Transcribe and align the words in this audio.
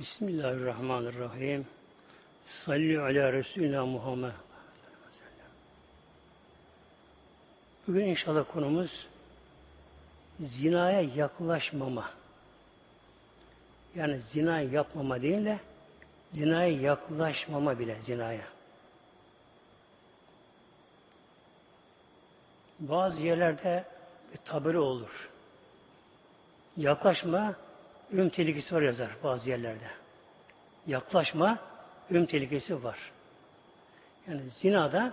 Bismillahirrahmanirrahim. 0.00 1.66
Salli 2.64 3.00
ala 3.00 3.32
Resulina 3.32 3.86
Muhammed. 3.86 4.32
Bugün 7.86 8.06
inşallah 8.06 8.44
konumuz 8.52 9.06
zinaya 10.40 11.00
yaklaşmama. 11.00 12.10
Yani 13.94 14.20
zina 14.32 14.60
yapmama 14.60 15.22
değil 15.22 15.44
de 15.44 15.60
zinaya 16.34 16.80
yaklaşmama 16.80 17.78
bile 17.78 17.98
zinaya. 18.06 18.46
Bazı 22.80 23.22
yerlerde 23.22 23.84
bir 24.32 24.38
tabela 24.38 24.80
olur. 24.80 25.30
Yaklaşma, 26.76 27.54
ölüm 28.12 28.28
tehlikesi 28.28 28.74
var 28.74 28.82
yazar 28.82 29.10
bazı 29.24 29.50
yerlerde. 29.50 29.90
Yaklaşma, 30.86 31.58
ölüm 32.10 32.26
tehlikesi 32.26 32.84
var. 32.84 32.98
Yani 34.28 34.40
zinada 34.50 35.12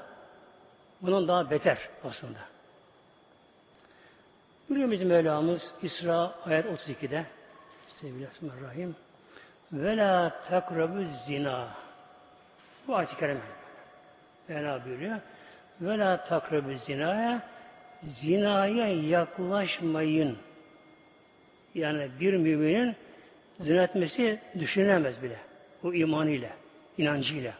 bunun 1.01 1.27
daha 1.27 1.49
beter 1.49 1.77
aslında. 2.03 2.39
Buyuruyor 4.69 5.05
Mevlamız 5.05 5.61
İsra 5.81 6.31
ayet 6.45 6.65
32'de 6.65 7.25
sevgili 8.01 8.27
Bismillahirrahmanirrahim 8.29 8.95
ve 9.71 9.97
la 9.97 10.41
takrabu 10.49 11.03
zina 11.25 11.67
bu 12.87 12.95
ayet-i 12.95 13.17
kerime 13.17 13.41
Mevla 14.47 14.85
buyuruyor 14.85 15.19
ve 15.81 15.97
la 15.97 16.25
takrabu 16.25 16.73
zinaya 16.85 17.41
zinaya 18.03 18.87
yaklaşmayın 18.87 20.37
yani 21.77 22.09
bir 22.19 22.33
müminin 22.33 22.95
zina 23.59 23.83
etmesi 23.83 24.39
düşünemez 24.59 25.23
bile. 25.23 25.37
Bu 25.83 25.95
imanıyla, 25.95 26.49
inancıyla 26.97 27.53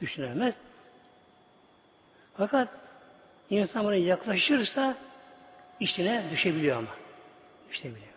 düşünemez. 0.00 0.54
Fakat 2.36 2.68
insan 3.50 3.84
buna 3.84 3.94
yaklaşırsa 3.94 4.96
içine 5.80 6.24
düşebiliyor 6.30 6.76
ama. 6.76 6.94
Düşebiliyor. 7.70 8.10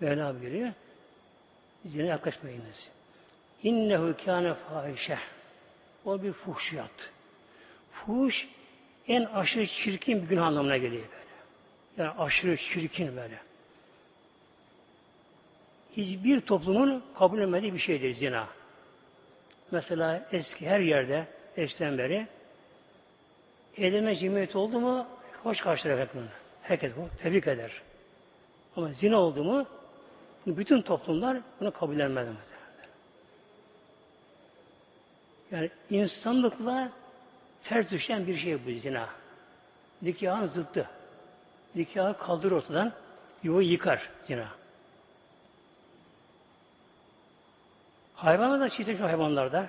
Mevla 0.00 0.40
buyuruyor. 0.40 0.72
Zina 1.84 2.06
yaklaşmayınız. 2.06 2.88
İnnehu 3.62 4.14
kâne 4.24 4.54
fahişe. 4.54 5.18
O 6.04 6.22
bir 6.22 6.32
fuhşiyat. 6.32 7.10
Fuhuş 7.92 8.48
en 9.08 9.24
aşırı 9.24 9.66
çirkin 9.66 10.22
bir 10.22 10.28
günah 10.28 10.46
anlamına 10.46 10.76
geliyor 10.76 11.02
böyle. 11.02 11.28
Yani 11.96 12.18
aşırı 12.18 12.56
çirkin 12.56 13.16
böyle 13.16 13.47
hiçbir 15.96 16.40
toplumun 16.40 17.04
kabul 17.18 17.40
etmediği 17.40 17.74
bir 17.74 17.78
şeydir 17.78 18.14
zina. 18.14 18.48
Mesela 19.70 20.28
eski 20.32 20.66
her 20.66 20.80
yerde 20.80 21.26
eskiden 21.56 21.98
beri 21.98 22.26
eyleme 23.76 24.16
cimriyet 24.16 24.56
oldu 24.56 24.80
mu 24.80 25.06
hoş 25.42 25.60
karşılar 25.60 26.08
bunu. 26.14 26.26
Herkes 26.62 26.96
bunu 26.96 27.08
tebrik 27.22 27.48
eder. 27.48 27.72
Ama 28.76 28.88
zina 28.92 29.16
oldu 29.16 29.44
mu 29.44 29.66
bütün 30.46 30.82
toplumlar 30.82 31.38
bunu 31.60 31.70
kabul 31.70 32.00
etmez. 32.00 32.28
Yani 35.50 35.70
insanlıkla 35.90 36.92
ters 37.64 37.90
düşen 37.90 38.26
bir 38.26 38.38
şey 38.38 38.66
bu 38.66 38.80
zina. 38.80 39.08
Nikahın 40.02 40.46
zıttı. 40.46 40.88
Nikahı 41.74 42.18
kaldırır 42.18 42.52
ortadan, 42.52 42.92
yuvayı 43.42 43.68
yıkar 43.68 44.10
zina. 44.26 44.48
Hayvanlar 48.18 48.60
da 48.60 48.70
çeşitli 48.70 49.02
hayvanlarda. 49.02 49.66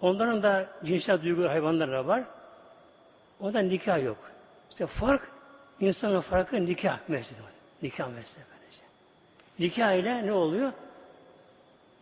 Onların 0.00 0.42
da 0.42 0.66
cinsel 0.84 1.22
duygu 1.22 1.48
hayvanları 1.48 2.06
var. 2.06 2.22
Onda 3.40 3.58
nikah 3.58 4.04
yok. 4.04 4.18
İşte 4.70 4.86
fark, 4.86 5.30
insanın 5.80 6.20
farkı 6.20 6.66
nikah 6.66 7.08
meselesi. 7.08 7.42
Nikah 7.82 8.08
meselesi. 8.08 8.82
Nikah 9.58 9.92
ile 9.92 10.26
ne 10.26 10.32
oluyor? 10.32 10.72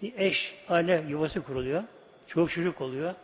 Bir 0.02 0.18
eş, 0.18 0.54
aile 0.68 1.04
yuvası 1.08 1.42
kuruluyor. 1.42 1.82
Çocuk 2.26 2.50
çocuk 2.50 2.80
oluyor. 2.80 3.14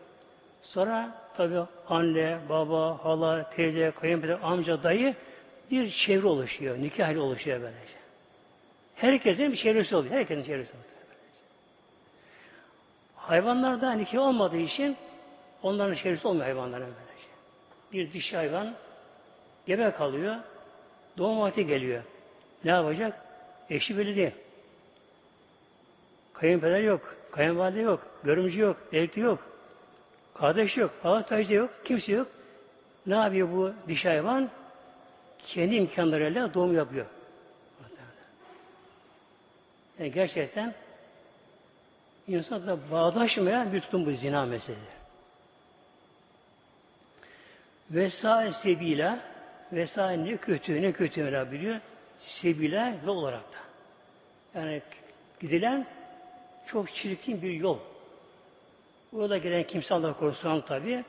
Sonra 0.63 1.15
tabi 1.37 1.55
anne, 1.89 2.39
baba, 2.49 3.05
hala, 3.05 3.51
teyze, 3.51 3.93
kayınpeder, 4.01 4.39
amca, 4.43 4.83
dayı 4.83 5.15
bir 5.71 5.91
çevre 5.91 6.27
oluşuyor. 6.27 6.79
Nikah 6.79 7.09
ile 7.09 7.21
oluşuyor 7.21 7.61
böylece. 7.61 7.95
Herkesin 8.95 9.53
bir 9.53 9.57
çevresi 9.57 9.97
oluyor. 9.97 10.15
Herkesin 10.15 10.45
çevresi 10.45 10.73
oluyor. 10.73 10.92
Hayvanlarda 13.23 13.93
nikah 13.93 14.19
olmadığı 14.19 14.57
için 14.57 14.97
onların 15.63 15.95
çevresi 15.95 16.29
olmuyor 16.29 16.47
hayvanların 16.47 16.87
böylece. 16.87 17.29
Bir 17.93 18.13
dişi 18.13 18.37
hayvan 18.37 18.75
gebe 19.67 19.91
kalıyor, 19.91 20.37
doğum 21.19 21.41
vakti 21.41 21.67
geliyor. 21.67 22.03
Ne 22.65 22.71
yapacak? 22.71 23.21
Eşi 23.71 23.99
belli 23.99 24.17
değil. 24.17 24.31
Kayınpeder 26.33 26.81
yok, 26.81 27.17
kayınvalide 27.33 27.81
yok, 27.81 28.07
görümcü 28.25 28.61
yok, 28.61 28.77
elti 28.93 29.21
yok, 29.21 29.39
kardeş 30.35 30.77
yok, 30.77 30.91
avataycı 31.05 31.55
yok, 31.55 31.71
kimse 31.85 32.13
yok. 32.13 32.29
Ne 33.07 33.15
yapıyor 33.15 33.53
bu 33.53 33.73
dişi 33.89 34.09
hayvan? 34.09 34.51
Kendi 35.47 35.75
imkanlarıyla 35.75 36.55
doğum 36.55 36.77
yapıyor. 36.77 37.07
Yani 39.99 40.13
gerçekten 40.13 40.75
insanla 42.29 42.79
bağdaşmayan 42.91 43.73
bir 43.73 43.81
tutum 43.81 44.07
bu 44.07 44.11
zina 44.11 44.47
meselesi. 44.47 45.03
Vesaire 47.91 48.53
sebile 48.63 49.19
vesaire 49.73 50.25
ne 50.25 50.37
kötü 50.37 50.83
ne 50.83 50.93
kötü 50.93 51.51
biliyor. 51.53 51.81
Sebile 52.21 52.99
yol 53.07 53.17
olarak 53.17 53.43
da. 53.43 53.59
Yani 54.61 54.83
gidilen 55.41 55.87
çok 56.67 56.95
çirkin 56.95 57.43
bir 57.43 57.51
yol. 57.53 57.79
Orada 59.13 59.39
gelen 59.39 59.63
kimse 59.63 59.95
Allah 59.95 60.13
korusun 60.13 60.61
tabi 60.61 61.05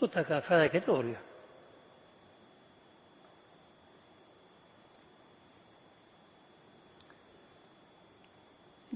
mutlaka 0.00 0.40
felakete 0.40 0.92
uğruyor. 0.92 1.27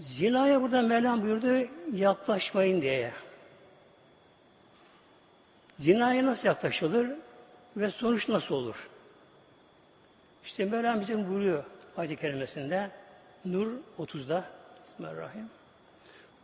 Zinaya 0.03 0.63
burada 0.63 0.83
Mevlam 0.83 1.23
buyurdu 1.23 1.69
yaklaşmayın 1.93 2.83
diye. 2.83 3.13
Zinaya 5.79 6.27
nasıl 6.27 6.47
yaklaşılır 6.47 7.11
ve 7.77 7.91
sonuç 7.91 8.29
nasıl 8.29 8.55
olur? 8.55 8.89
İşte 10.45 10.65
Mevlam 10.65 11.01
bizim 11.01 11.29
buyuruyor 11.29 11.65
ayet-i 11.97 12.17
kerimesinde 12.17 12.91
Nur 13.45 13.73
30'da 13.99 14.45
Bismillahirrahmanirrahim. 14.85 15.51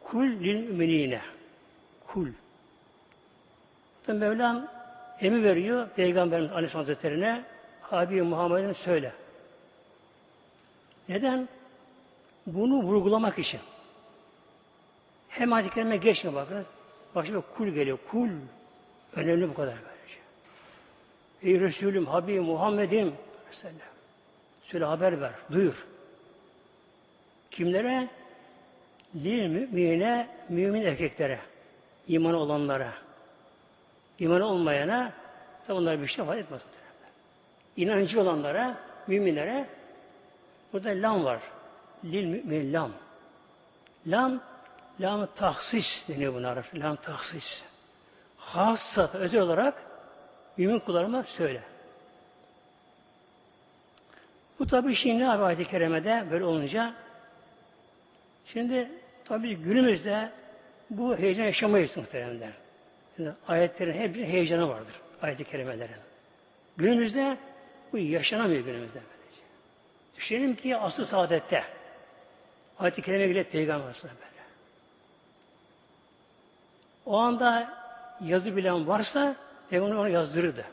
Kul 0.00 0.26
lil 0.26 0.68
müminine. 0.70 1.20
Kul. 2.06 2.28
Burada 4.08 4.26
Mevlam 4.26 4.68
emir 5.20 5.42
veriyor 5.42 5.88
Peygamberimiz 5.96 6.52
Aleyhisselam 6.52 6.86
Hazretleri'ne 6.86 7.44
Habib 7.80 8.22
Muhammed'in 8.22 8.72
söyle. 8.72 9.12
Neden? 11.08 11.48
Bunu 12.54 12.82
vurgulamak 12.82 13.38
için. 13.38 13.60
Hem 15.28 15.52
ayet-i 15.52 15.74
kerime 15.74 15.96
geçmiyor 15.96 16.34
bakınız. 16.34 16.66
Başka 17.14 17.40
kul 17.40 17.68
geliyor. 17.68 17.98
Kul. 18.10 18.28
Önemli 19.16 19.48
bu 19.48 19.54
kadar 19.54 19.74
böylece. 19.74 20.20
Ey 21.42 21.60
Resulüm, 21.60 22.06
Habibim, 22.06 22.44
Muhammed'im 22.44 23.14
Mesela. 23.48 23.74
Söyle 24.62 24.84
haber 24.84 25.20
ver, 25.20 25.32
duyur. 25.52 25.86
Kimlere? 27.50 28.08
Lil 29.14 29.48
mümine, 29.48 30.28
mümin 30.48 30.82
erkeklere, 30.82 31.40
iman 32.08 32.34
olanlara. 32.34 32.92
İman 34.18 34.40
olmayana 34.40 35.12
da 35.68 35.76
bunlar 35.76 36.02
bir 36.02 36.06
şey 36.06 36.24
ifade 36.24 36.40
etmez. 36.40 36.62
İnancı 37.76 38.20
olanlara, 38.20 38.78
müminlere 39.06 39.66
burada 40.72 40.88
lam 40.88 41.24
var 41.24 41.40
lil 42.04 42.26
mümin 42.26 42.72
lam. 42.72 42.92
Lam, 44.06 44.40
lam 45.00 45.28
tahsis 45.36 45.86
deniyor 46.08 46.34
buna 46.34 46.48
Arapça. 46.48 46.80
Lam 46.80 46.96
tahsis. 46.96 47.62
Hassat, 48.36 49.14
özel 49.14 49.40
olarak 49.40 49.82
mümin 50.56 50.78
kullarıma 50.78 51.22
söyle. 51.22 51.62
Bu 54.58 54.66
tabi 54.66 54.94
şimdi 54.96 55.18
ne 55.18 55.28
ayet-i 55.28 55.64
kerimede 55.64 56.24
böyle 56.30 56.44
olunca 56.44 56.94
şimdi 58.46 58.90
tabi 59.24 59.56
günümüzde 59.56 60.30
bu 60.90 61.16
heyecan 61.16 61.44
yaşamayız 61.44 61.96
muhteremler. 61.96 62.52
Yani 63.18 63.32
ayetlerin 63.48 64.00
hep 64.00 64.14
bir 64.14 64.24
heyecanı 64.24 64.68
vardır. 64.68 64.94
Ayet-i 65.22 65.44
kerimelerin. 65.44 65.96
Günümüzde 66.76 67.36
bu 67.92 67.98
yaşanamıyor 67.98 68.64
günümüzde. 68.64 69.00
Düşünelim 70.16 70.56
ki 70.56 70.76
asıl 70.76 71.06
saadette 71.06 71.64
Ayet-i 72.78 73.02
Kerime 73.02 73.30
bile 73.30 73.44
peygamber 73.44 73.90
aslında 73.90 74.14
böyle. 74.14 74.28
O 77.06 77.18
anda 77.18 77.74
yazı 78.20 78.56
bilen 78.56 78.88
varsa 78.88 79.36
peygamber 79.70 79.96
onu 79.96 80.08
yazdırırdı. 80.08 80.64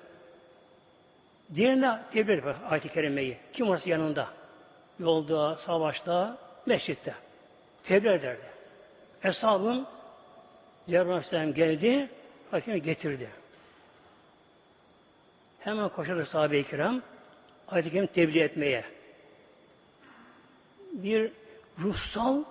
Diğerine 1.56 2.00
tebliğ 2.14 2.34
eder 2.34 2.56
ayet-i 2.70 2.90
kerimeyi. 2.90 3.38
Kim 3.54 3.70
varsa 3.70 3.90
yanında. 3.90 4.30
Yolda, 5.00 5.56
savaşta, 5.56 6.38
mescitte. 6.66 7.14
Tebliğ 7.84 8.14
ederdi. 8.14 8.46
Eshabın 9.24 9.88
Cebrail 10.90 11.54
geldi, 11.54 12.10
hakime 12.52 12.78
getirdi. 12.78 13.30
Hemen 15.60 15.90
koşardı 15.90 16.26
sahabe-i 16.26 16.64
kiram 16.64 17.02
kerime 17.68 18.08
tebliğ 18.08 18.40
etmeye. 18.40 18.84
Bir 20.94 21.32
ruhsal 21.80 22.44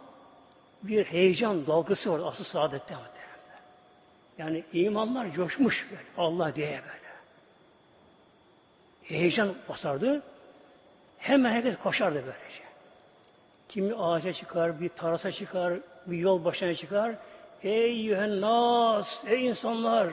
bir 0.82 1.04
heyecan 1.04 1.66
dalgası 1.66 2.12
var 2.12 2.20
asıl 2.24 2.44
saadette 2.44 2.94
muhtemelen. 2.94 3.24
Yani 4.38 4.64
imanlar 4.72 5.32
coşmuş 5.32 5.86
böyle, 5.90 6.02
Allah 6.18 6.54
diye 6.54 6.66
böyle. 6.66 7.04
Heyecan 9.02 9.54
basardı. 9.68 10.22
Hemen 11.18 11.52
herkes 11.52 11.76
koşardı 11.76 12.14
böylece. 12.14 12.64
Kimi 13.68 13.94
ağaca 13.94 14.32
çıkar, 14.32 14.80
bir 14.80 14.88
tarasa 14.88 15.32
çıkar, 15.32 15.74
bir 16.06 16.18
yol 16.18 16.44
başına 16.44 16.74
çıkar. 16.74 17.14
Ey 17.62 17.92
yühen 17.92 18.40
nas, 18.40 19.08
ey 19.26 19.46
insanlar. 19.46 20.08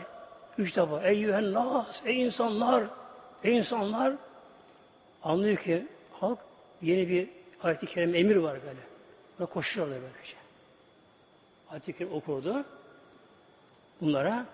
Üç 0.57 0.75
defa, 0.75 1.01
ey 1.03 1.17
yühen 1.17 1.53
nas, 1.53 2.01
ey 2.05 2.21
insanlar, 2.21 2.83
ey 3.43 3.57
insanlar. 3.57 4.13
Anlıyor 5.23 5.57
ki 5.57 5.87
halk 6.19 6.39
yeni 6.81 7.09
bir 7.09 7.29
ayet-i 7.63 7.85
kerime 7.85 8.19
emir 8.19 8.35
var 8.35 8.57
böyle. 8.65 8.90
Ve 9.41 9.45
koşuyorlar 9.45 9.97
böylece. 10.01 10.35
Kerime 11.69 12.15
okurdu. 12.15 12.63
Bunlara 14.01 14.45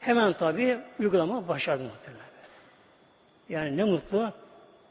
hemen 0.00 0.32
tabi 0.32 0.78
uygulama 0.98 1.48
başardı 1.48 1.82
muhtemelen. 1.82 2.26
Yani 3.48 3.76
ne 3.76 3.84
mutlu 3.84 4.32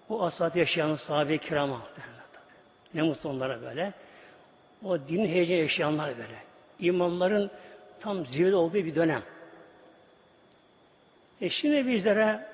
o 0.09 0.23
asat 0.23 0.55
yaşayan 0.55 0.95
sahabe-i 0.95 1.39
kirama 1.39 1.81
ne 2.93 3.01
mutlu 3.01 3.29
onlara 3.29 3.61
böyle. 3.61 3.93
O 4.83 4.99
din 4.99 5.25
heyecan 5.25 5.55
yaşayanlar 5.55 6.17
böyle. 6.17 6.37
İmanların 6.79 7.51
tam 7.99 8.25
zirvede 8.25 8.55
olduğu 8.55 8.73
bir 8.73 8.95
dönem. 8.95 9.23
E 11.41 11.49
şimdi 11.49 11.87
bizlere 11.87 12.47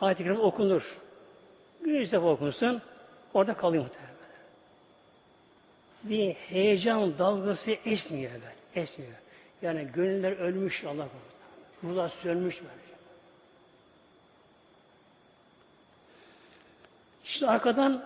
ayet-i 0.00 0.22
kerime 0.22 0.38
okunur. 0.38 0.82
Defa 1.84 2.26
okunsun, 2.26 2.82
orada 3.34 3.54
kalıyor 3.54 3.82
muhtemelen. 3.82 4.17
Bir 6.02 6.34
heyecan 6.34 7.18
dalgası 7.18 7.70
esmiyor 7.70 8.32
böyle, 8.32 8.54
esmiyor. 8.74 9.12
Yani 9.62 9.88
gönüller 9.94 10.32
ölmüş 10.32 10.84
Allah 10.84 11.08
korusun. 11.08 11.38
Ruhlar 11.84 12.12
sönmüş 12.22 12.56
böyle. 12.56 12.88
İşte 17.24 17.46
arkadan 17.46 18.04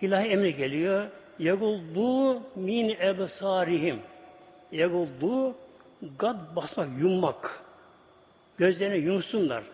ilahi 0.00 0.26
emri 0.28 0.56
geliyor. 0.56 1.06
Yaguldu 1.38 2.42
min 2.54 2.88
ebsarihim. 2.88 4.00
Yaguldu 4.72 5.54
gad 6.18 6.56
basmak, 6.56 6.88
yummak. 7.00 7.62
Gözlerini 8.58 9.04
yumsunlar. 9.04 9.64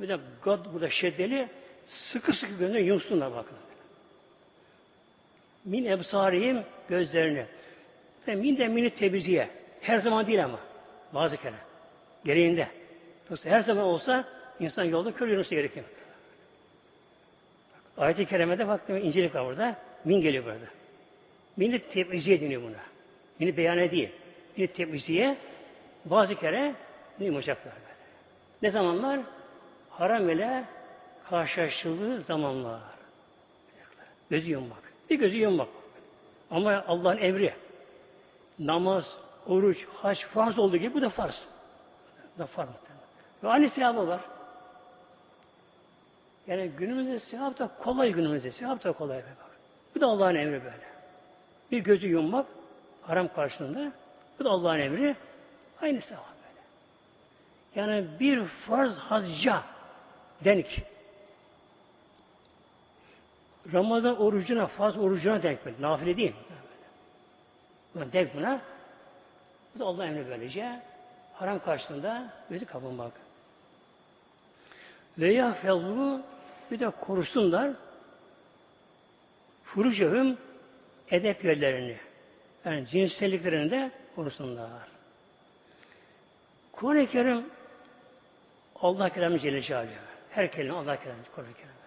Bir 0.00 0.08
de 0.08 0.18
gad 0.44 0.72
burada 0.72 0.90
şeddeli 0.90 1.48
sıkı 2.12 2.32
sıkı 2.32 2.52
gözlerini 2.52 2.86
yumsunlar 2.86 3.34
bakın. 3.34 3.56
Min 5.64 5.84
ebsarihim 5.84 6.62
gözlerini. 6.88 7.44
Min 8.26 8.58
de 8.58 8.68
mini 8.68 8.90
tebiziye. 8.90 9.48
Her 9.80 9.98
zaman 9.98 10.26
değil 10.26 10.44
ama. 10.44 10.60
Bazı 11.14 11.36
kere. 11.36 11.54
Gereğinde. 12.24 12.68
Yoksa 13.30 13.50
her 13.50 13.60
zaman 13.60 13.84
olsa 13.84 14.24
insan 14.60 14.84
yolda 14.84 15.12
kör 15.12 15.28
yürümesi 15.28 15.54
gerekiyor. 15.54 15.86
Ayet-i 17.96 18.26
Kerime'de 18.26 18.68
bak 18.68 18.80
incelik 18.88 19.34
var 19.34 19.46
burada. 19.46 19.76
Min 20.04 20.20
geliyor 20.20 20.44
burada. 20.44 20.66
Min 21.56 21.72
de 21.72 21.78
tebliğ 21.78 22.40
deniyor 22.40 22.62
buna. 22.62 22.76
Mini 23.38 23.56
beyan 23.56 23.90
değil. 23.90 24.08
Mini 24.56 24.66
tebliğe 24.66 25.36
bazı 26.04 26.34
kere 26.34 26.74
yumuşaklar 27.18 27.74
böyle. 27.74 27.94
Ne 28.62 28.70
zamanlar? 28.70 29.20
Haram 29.90 30.30
ile 30.30 30.64
karşılaştığı 31.30 32.22
zamanlar. 32.22 32.80
Gözü 34.30 34.50
yummak. 34.50 34.89
Bir 35.10 35.18
gözü 35.18 35.36
yummak. 35.36 35.68
Ama 36.50 36.84
Allah'ın 36.88 37.18
emri. 37.18 37.54
Namaz, 38.58 39.04
oruç, 39.46 39.86
haç 40.02 40.26
farz 40.26 40.58
olduğu 40.58 40.76
gibi 40.76 40.94
bu 40.94 41.02
da 41.02 41.08
farz. 41.08 41.44
Bu 42.34 42.38
da 42.38 42.46
farz. 42.46 42.68
Ve 43.44 43.48
aynı 43.48 43.70
sevabı 43.70 44.08
var. 44.08 44.20
Yani 46.46 46.68
günümüzde 46.68 47.20
sevap 47.20 47.58
da 47.58 47.70
kolay 47.82 48.12
günümüzde. 48.12 48.52
Sevap 48.52 48.84
da 48.84 48.92
kolay. 48.92 49.18
Bak. 49.18 49.50
Bu 49.94 50.00
da 50.00 50.06
Allah'ın 50.06 50.34
emri 50.34 50.64
böyle. 50.64 50.90
Bir 51.70 51.78
gözü 51.78 52.06
yummak 52.06 52.46
haram 53.02 53.28
karşılığında. 53.28 53.92
Bu 54.38 54.44
da 54.44 54.50
Allah'ın 54.50 54.78
emri. 54.78 55.16
Aynı 55.82 56.00
sevap 56.00 56.24
böyle. 56.42 56.60
Yani 57.74 58.06
bir 58.20 58.44
farz 58.44 58.96
hacca 58.96 59.62
denk. 60.44 60.66
Ramazan 63.72 64.20
orucuna, 64.20 64.66
farz 64.66 64.96
orucuna 64.96 65.42
denk 65.42 65.64
böyle. 65.66 65.76
Nafile 65.80 66.16
değil. 66.16 66.34
Buna 67.94 68.12
denk 68.12 68.34
buna. 68.34 68.60
Bu 69.74 69.78
da 69.78 69.84
Allah'ın 69.84 70.06
emri 70.06 70.30
böylece. 70.30 70.80
Haram 71.32 71.58
karşılığında 71.58 72.32
gözü 72.50 72.66
kapanmak. 72.66 73.12
Veya 75.18 75.52
fevzu 75.52 76.22
bir 76.70 76.80
de 76.80 76.90
korusunlar 76.90 77.70
furucehum 79.64 80.38
edep 81.10 81.44
yerlerini. 81.44 81.96
Yani 82.64 82.86
cinselliklerini 82.86 83.70
de 83.70 83.90
korusunlar. 84.14 84.70
Kur'an-ı 86.72 87.06
Kerim 87.06 87.46
Allah 88.76 89.08
kelamı 89.08 89.38
Celle 89.38 89.62
Celaluhu. 89.62 89.90
Her 90.30 90.52
kelime 90.52 90.74
Allah 90.74 91.02
kelamı 91.02 91.22
Kur'an-ı 91.34 91.54
Kerim. 91.54 91.79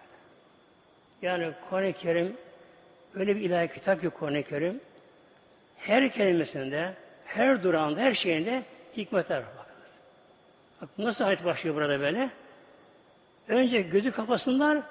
Yani 1.24 1.52
Kur'an-ı 1.70 1.92
Kerim 1.92 2.36
öyle 3.14 3.36
bir 3.36 3.40
ilahi 3.40 3.74
kitap 3.74 4.00
ki 4.00 4.10
Kur'an-ı 4.10 4.42
Kerim 4.42 4.80
her 5.76 6.12
kelimesinde, 6.12 6.94
her 7.24 7.62
durağında, 7.62 8.00
her 8.00 8.14
şeyinde 8.14 8.62
hikmetler 8.96 9.38
var. 9.38 9.66
Bak 10.82 10.88
nasıl 10.98 11.24
ayet 11.24 11.44
başlıyor 11.44 11.76
burada 11.76 12.00
böyle? 12.00 12.30
Önce 13.48 13.82
gözü 13.82 14.12
kapasınlar, 14.12 14.82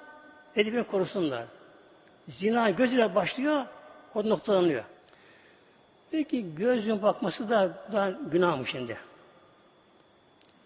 edebini 0.55 0.83
korusunlar. 0.83 1.45
Zina 2.27 2.69
gözüyle 2.69 3.15
başlıyor, 3.15 3.65
o 4.15 4.29
noktalanıyor. 4.29 4.83
Peki 6.11 6.55
gözün 6.55 7.01
bakması 7.01 7.49
da, 7.49 7.69
da 7.91 8.13
günah 8.31 8.57
mı 8.59 8.67
şimdi? 8.67 8.97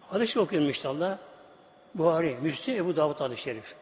Hadis 0.00 0.36
okuyorum 0.36 0.68
inşallah. 0.68 1.18
Buhari, 1.94 2.36
Müslim, 2.42 2.76
Ebu 2.76 2.96
Davud 2.96 3.20
hadis-i 3.20 3.42
şerif. 3.42 3.74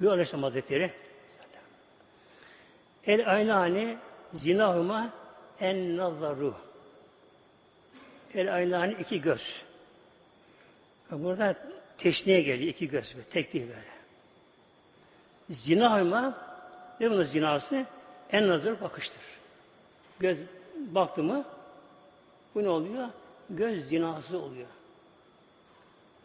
Bu 0.00 0.10
Aleyhisselam 0.10 0.42
Hazretleri 0.42 0.90
El 3.06 3.32
aynani 3.32 3.98
zinahuma 4.34 5.12
en 5.60 5.96
nazaru. 5.96 6.54
El 8.34 8.54
aynani 8.54 8.96
iki 9.00 9.20
göz. 9.20 9.42
Burada 11.10 11.56
teşniye 11.98 12.40
geliyor 12.40 12.70
iki 12.70 12.88
göz. 12.88 13.14
Tek 13.30 13.52
değil 13.52 13.68
böyle. 13.68 13.94
Zinahıma 15.50 16.38
ne 17.00 17.10
bunun 17.10 17.24
zinası? 17.24 17.86
En 18.32 18.48
nazır 18.48 18.80
bakıştır. 18.80 19.22
Göz 20.20 20.38
baktı 20.76 21.22
mı 21.22 21.44
bu 22.54 22.62
ne 22.62 22.68
oluyor? 22.68 23.08
Göz 23.50 23.88
zinası 23.88 24.38
oluyor. 24.38 24.68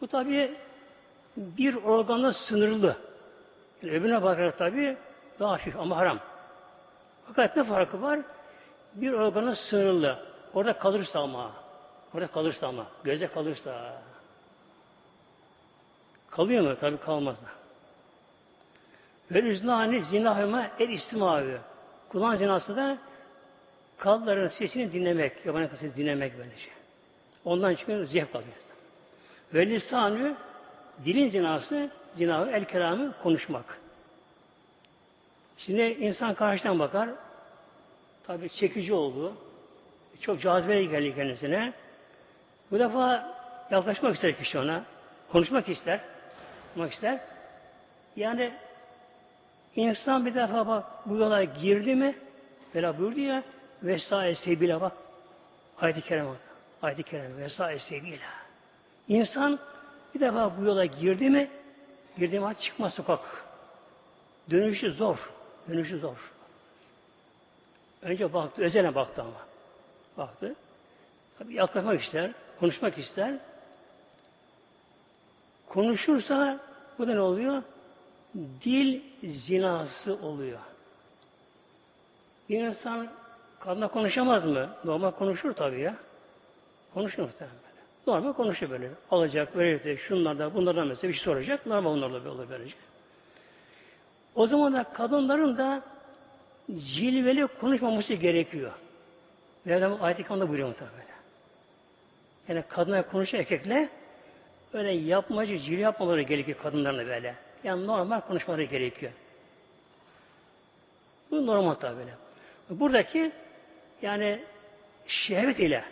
Bu 0.00 0.06
tabi 0.08 0.54
bir 1.36 1.74
organla 1.74 2.32
sınırlı. 2.32 3.09
Öbürüne 3.82 4.22
bakarak 4.22 4.58
tabi 4.58 4.96
daha 5.40 5.52
hafif 5.52 5.76
ama 5.76 5.96
haram. 5.96 6.18
Fakat 7.26 7.56
ne 7.56 7.64
farkı 7.64 8.02
var? 8.02 8.20
Bir 8.94 9.12
organı 9.12 9.56
sınırlı. 9.56 10.18
Orada 10.54 10.72
kalırsa 10.72 11.20
ama. 11.20 11.50
Orada 12.14 12.26
kalırsa 12.26 12.66
ama. 12.66 12.86
Göze 13.04 13.26
kalırsa. 13.26 14.02
Kalıyor 16.30 16.62
mu? 16.62 16.76
Tabi 16.80 16.96
kalmaz 16.96 17.36
da. 17.36 17.50
Ve 19.34 19.40
üznani 19.40 20.04
zinahıma 20.04 20.66
el 20.78 20.88
istimavi. 20.88 21.58
Kulağın 22.08 22.36
zinası 22.36 22.76
da 22.76 22.98
kalların 23.98 24.48
sesini 24.48 24.92
dinlemek. 24.92 25.46
Yabancı 25.46 25.70
sesini 25.70 25.96
dinlemek 25.96 26.38
böylece. 26.38 26.70
Ondan 27.44 27.74
çıkıyor 27.74 28.06
zevk 28.06 28.34
alıyor. 28.34 28.54
Ve 29.54 29.66
lisanı 29.66 30.36
dilin 31.04 31.30
zinası 31.30 31.90
zinahı 32.16 32.50
el 32.50 32.64
kelamı 32.64 33.12
konuşmak. 33.22 33.78
Şimdi 35.58 35.82
insan 35.82 36.34
karşıdan 36.34 36.78
bakar. 36.78 37.08
tabi 38.26 38.50
çekici 38.50 38.94
oldu. 38.94 39.34
Çok 40.20 40.42
cazibeli 40.42 40.88
geldi 40.88 41.14
kendisine. 41.14 41.72
Bu 42.70 42.78
defa 42.78 43.34
yaklaşmak 43.70 44.14
ister 44.14 44.36
kişi 44.36 44.58
ona. 44.58 44.84
Konuşmak 45.32 45.68
ister. 45.68 46.00
Konuşmak 46.74 46.92
ister. 46.92 47.20
Yani 48.16 48.52
insan 49.76 50.26
bir 50.26 50.34
defa 50.34 50.66
bak 50.66 50.84
bu 51.06 51.16
yola 51.16 51.44
girdi 51.44 51.94
mi 51.94 52.14
Böyle 52.74 52.98
buyurdu 52.98 53.20
ya 53.20 53.42
vesaire 53.82 54.34
sebile 54.34 54.80
bak. 54.80 54.92
Ayet-i 55.80 56.00
Kerem 56.00 56.26
Ayet-i 56.82 57.02
Kerem 57.02 57.38
vesaire 57.38 57.78
sebile. 57.78 58.18
İnsan 59.08 59.58
bir 60.14 60.20
defa 60.20 60.52
bu 60.58 60.64
yola 60.64 60.84
girdi 60.84 61.30
mi 61.30 61.50
girdi 62.20 62.40
mi 62.40 62.54
çıkma 62.60 62.90
sokak. 62.90 63.20
Dönüşü 64.50 64.92
zor. 64.92 65.30
Dönüşü 65.68 65.98
zor. 65.98 66.16
Önce 68.02 68.32
baktı, 68.32 68.62
özene 68.62 68.94
baktı 68.94 69.22
ama. 69.22 69.46
Baktı. 70.16 70.54
Tabii 71.38 71.54
yaklaşmak 71.54 72.02
ister, 72.02 72.32
konuşmak 72.60 72.98
ister. 72.98 73.38
Konuşursa 75.68 76.60
bu 76.98 77.08
da 77.08 77.14
ne 77.14 77.20
oluyor? 77.20 77.62
Dil 78.34 79.02
zinası 79.22 80.14
oluyor. 80.14 80.60
Bir 82.48 82.64
insan 82.64 83.08
kadına 83.60 83.88
konuşamaz 83.88 84.44
mı? 84.44 84.70
Normal 84.84 85.10
konuşur 85.10 85.52
tabii 85.52 85.80
ya. 85.80 85.96
Konuşur 86.94 87.22
muhtemelen. 87.22 87.69
Normal 88.06 88.32
konuşur 88.32 88.70
böyle. 88.70 88.90
Alacak, 89.10 89.56
verir 89.56 89.98
şunlardan, 90.08 90.54
bunlardan 90.54 90.86
mesela 90.86 91.08
bir 91.08 91.16
şey 91.16 91.24
soracak. 91.24 91.66
Normal 91.66 91.90
onlarla 91.90 92.24
böyle 92.24 92.48
verecek. 92.48 92.76
O 94.34 94.46
zaman 94.46 94.72
da 94.72 94.84
kadınların 94.84 95.58
da 95.58 95.82
cilveli 96.78 97.46
konuşmaması 97.46 98.14
gerekiyor. 98.14 98.72
Mevlam 99.64 100.02
ayet-i 100.02 100.22
kerimde 100.22 100.48
buyuruyor 100.48 100.68
muhtemelen. 100.68 101.10
Yani 102.48 102.62
kadına 102.68 103.02
konuşan 103.02 103.40
erkekle 103.40 103.88
öyle 104.72 104.92
yapmacı, 104.92 105.58
cilve 105.58 105.80
yapmaları 105.80 106.22
gerekiyor 106.22 106.58
kadınlarla 106.62 107.06
böyle. 107.06 107.34
Yani 107.64 107.86
normal 107.86 108.20
konuşmaları 108.20 108.64
gerekiyor. 108.64 109.12
Bu 111.30 111.46
normal 111.46 111.74
tabi 111.74 111.96
böyle. 111.96 112.14
Buradaki 112.70 113.32
yani 114.02 114.40
şehvet 115.06 115.60
ile 115.60 115.84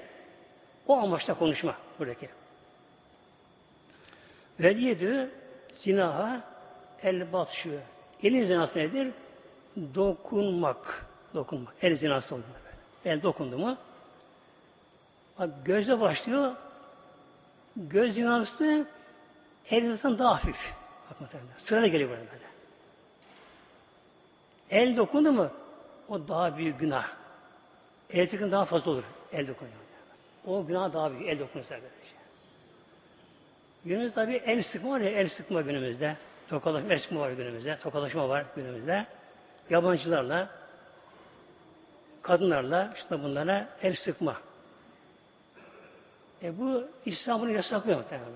o 0.88 0.96
amaçla 0.96 1.34
konuşma 1.34 1.74
buradaki. 1.98 2.28
Ve 4.60 4.72
yedü 4.72 5.30
zinaha 5.82 6.40
el 7.02 7.32
batşı. 7.32 7.80
Elin 8.22 8.46
zinası 8.46 8.78
nedir? 8.78 9.12
Dokunmak. 9.94 11.06
Dokunmak. 11.34 11.74
El 11.82 11.96
zinası. 11.96 12.30
Böyle. 12.34 12.44
El 13.04 13.22
dokundu 13.22 13.58
mu? 13.58 13.76
Bak 15.38 15.50
gözle 15.64 16.00
başlıyor. 16.00 16.54
Göz 17.76 18.14
zinası 18.14 18.86
el 19.70 19.80
zinasından 19.80 20.18
daha 20.18 20.34
hafif. 20.34 20.56
Sırada 21.58 21.86
geliyor 21.86 22.10
böyle. 22.10 22.24
El 24.70 24.96
dokundu 24.96 25.32
mu 25.32 25.50
o 26.08 26.28
daha 26.28 26.56
büyük 26.56 26.80
günah. 26.80 27.08
El 28.10 28.50
daha 28.50 28.64
fazla 28.64 28.90
olur. 28.90 29.04
El 29.32 29.48
dokunuyor. 29.48 29.87
O 30.46 30.66
günah 30.66 30.92
daha 30.92 31.12
büyük. 31.12 31.28
El 31.28 31.38
dokunursa 31.38 31.70
böylece. 31.70 32.18
Günümüzde 33.84 34.14
tabi 34.14 34.34
el 34.34 34.62
sıkma 34.62 34.90
var 34.90 35.00
ya 35.00 35.10
el 35.10 35.28
sıkma 35.28 35.60
günümüzde. 35.60 36.16
Tokalaşma, 36.48 36.92
el 36.92 37.00
sıkma 37.00 37.20
var 37.20 37.30
günümüzde. 37.30 37.78
Tokalaşma 37.78 38.28
var 38.28 38.44
günümüzde. 38.56 39.06
Yabancılarla 39.70 40.48
kadınlarla 42.22 42.92
işte 42.96 43.22
bunlara 43.22 43.68
el 43.82 43.96
sıkma. 43.96 44.36
E 46.42 46.58
bu 46.58 46.84
İslam 47.06 47.40
bunu 47.40 47.50
yasaklıyor 47.50 47.98
muhtemelen. 47.98 48.32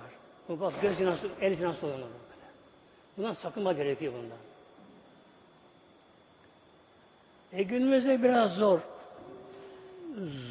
Bu 0.48 0.60
bak 0.60 0.82
göz 0.82 0.98
zinası, 0.98 1.28
el 1.40 1.56
zinası 1.56 1.86
oluyor. 1.86 2.08
Bundan 3.16 3.34
sakınma 3.34 3.72
gerekiyor 3.72 4.12
bundan. 4.12 4.38
E 7.52 7.62
günümüzde 7.62 8.22
biraz 8.22 8.52
zor. 8.52 8.80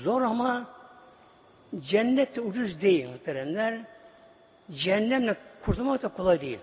Zor 0.03 0.21
ama 0.21 0.67
cennet 1.79 2.35
de 2.35 2.41
ucuz 2.41 2.81
değil 2.81 3.07
muhteremler. 3.09 3.81
Cehennemle 4.71 5.35
kurtulmak 5.65 6.03
da 6.03 6.07
kolay 6.07 6.41
değil. 6.41 6.59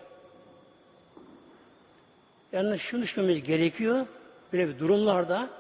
Yani 2.52 2.78
şunu 2.78 3.02
düşünmemiz 3.02 3.42
gerekiyor. 3.42 4.06
Böyle 4.52 4.68
bir 4.68 4.78
durumlarda 4.78 5.50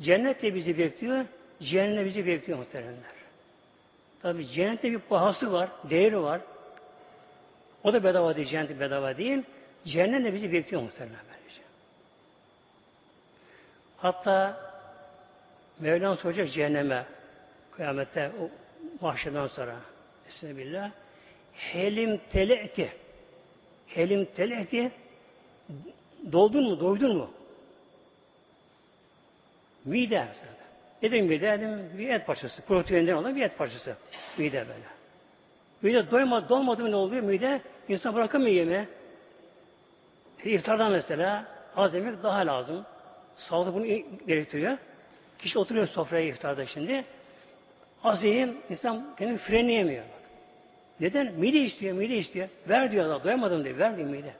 cennet 0.00 0.42
de 0.42 0.54
bizi 0.54 0.78
bekliyor, 0.78 1.24
cehennem 1.62 2.06
bizi 2.06 2.26
bekliyor 2.26 2.58
muhteremler. 2.58 3.18
Tabi 4.22 4.48
cennette 4.48 4.92
bir 4.92 4.98
pahası 4.98 5.52
var, 5.52 5.68
değeri 5.90 6.22
var. 6.22 6.40
O 7.84 7.92
da 7.92 8.04
bedava 8.04 8.36
değil, 8.36 8.48
cennet 8.48 8.80
bedava 8.80 9.16
değil. 9.16 9.42
Cehennem 9.84 10.24
de 10.24 10.34
bizi 10.34 10.52
bekliyor 10.52 10.82
muhtemelen. 10.82 11.28
Hatta 13.98 14.60
Mevlam 15.80 16.16
soracak 16.16 16.52
cehenneme 16.52 17.04
kıyamette 17.78 18.30
o 18.42 18.50
mahşeden 19.00 19.46
sonra 19.46 19.76
Bismillah 20.28 20.90
Helim 21.52 22.20
tele'ti 22.32 22.92
Helim 23.86 24.24
tele'ti 24.24 24.90
Doldun 26.32 26.64
mu? 26.64 26.80
Doydun 26.80 27.16
mu? 27.16 27.30
Mide 29.84 30.24
mesela. 30.28 30.52
Dedim 31.02 31.26
mide? 31.26 31.58
Dedim 31.60 31.98
bir 31.98 32.08
et 32.08 32.26
parçası. 32.26 32.62
Proteinden 32.62 33.12
olan 33.12 33.36
bir 33.36 33.42
et 33.42 33.58
parçası. 33.58 33.96
Mide 34.38 34.66
böyle. 34.68 34.88
Mide 35.82 36.10
doymadı, 36.10 36.48
dolmadı 36.48 36.82
mı 36.82 36.90
ne 36.90 36.96
oluyor? 36.96 37.22
Mide 37.22 37.60
insan 37.88 38.14
bırakamıyor 38.14 38.50
yemeği. 38.50 38.88
İftarda 40.44 40.88
mesela 40.88 41.44
az 41.76 41.94
yemek 41.94 42.22
daha 42.22 42.46
lazım. 42.46 42.86
Sağlık 43.36 43.74
bunu 43.74 43.86
gerektiriyor. 44.26 44.78
Kişi 45.38 45.58
oturuyor 45.58 45.86
sofraya 45.86 46.26
iftarda 46.26 46.66
şimdi. 46.66 47.04
Az 48.04 48.24
insan 48.24 49.06
kendini 49.18 49.38
frenleyemiyor. 49.38 50.04
Neden? 51.00 51.32
Mide 51.34 51.58
istiyor, 51.58 51.96
mide 51.96 52.16
istiyor. 52.16 52.48
Ver 52.68 52.92
diyor 52.92 53.04
Allah, 53.04 53.24
doyamadım 53.24 53.64
diyor, 53.64 53.78
ver 53.78 53.96
diyor 53.96 54.08
mide. 54.08 54.32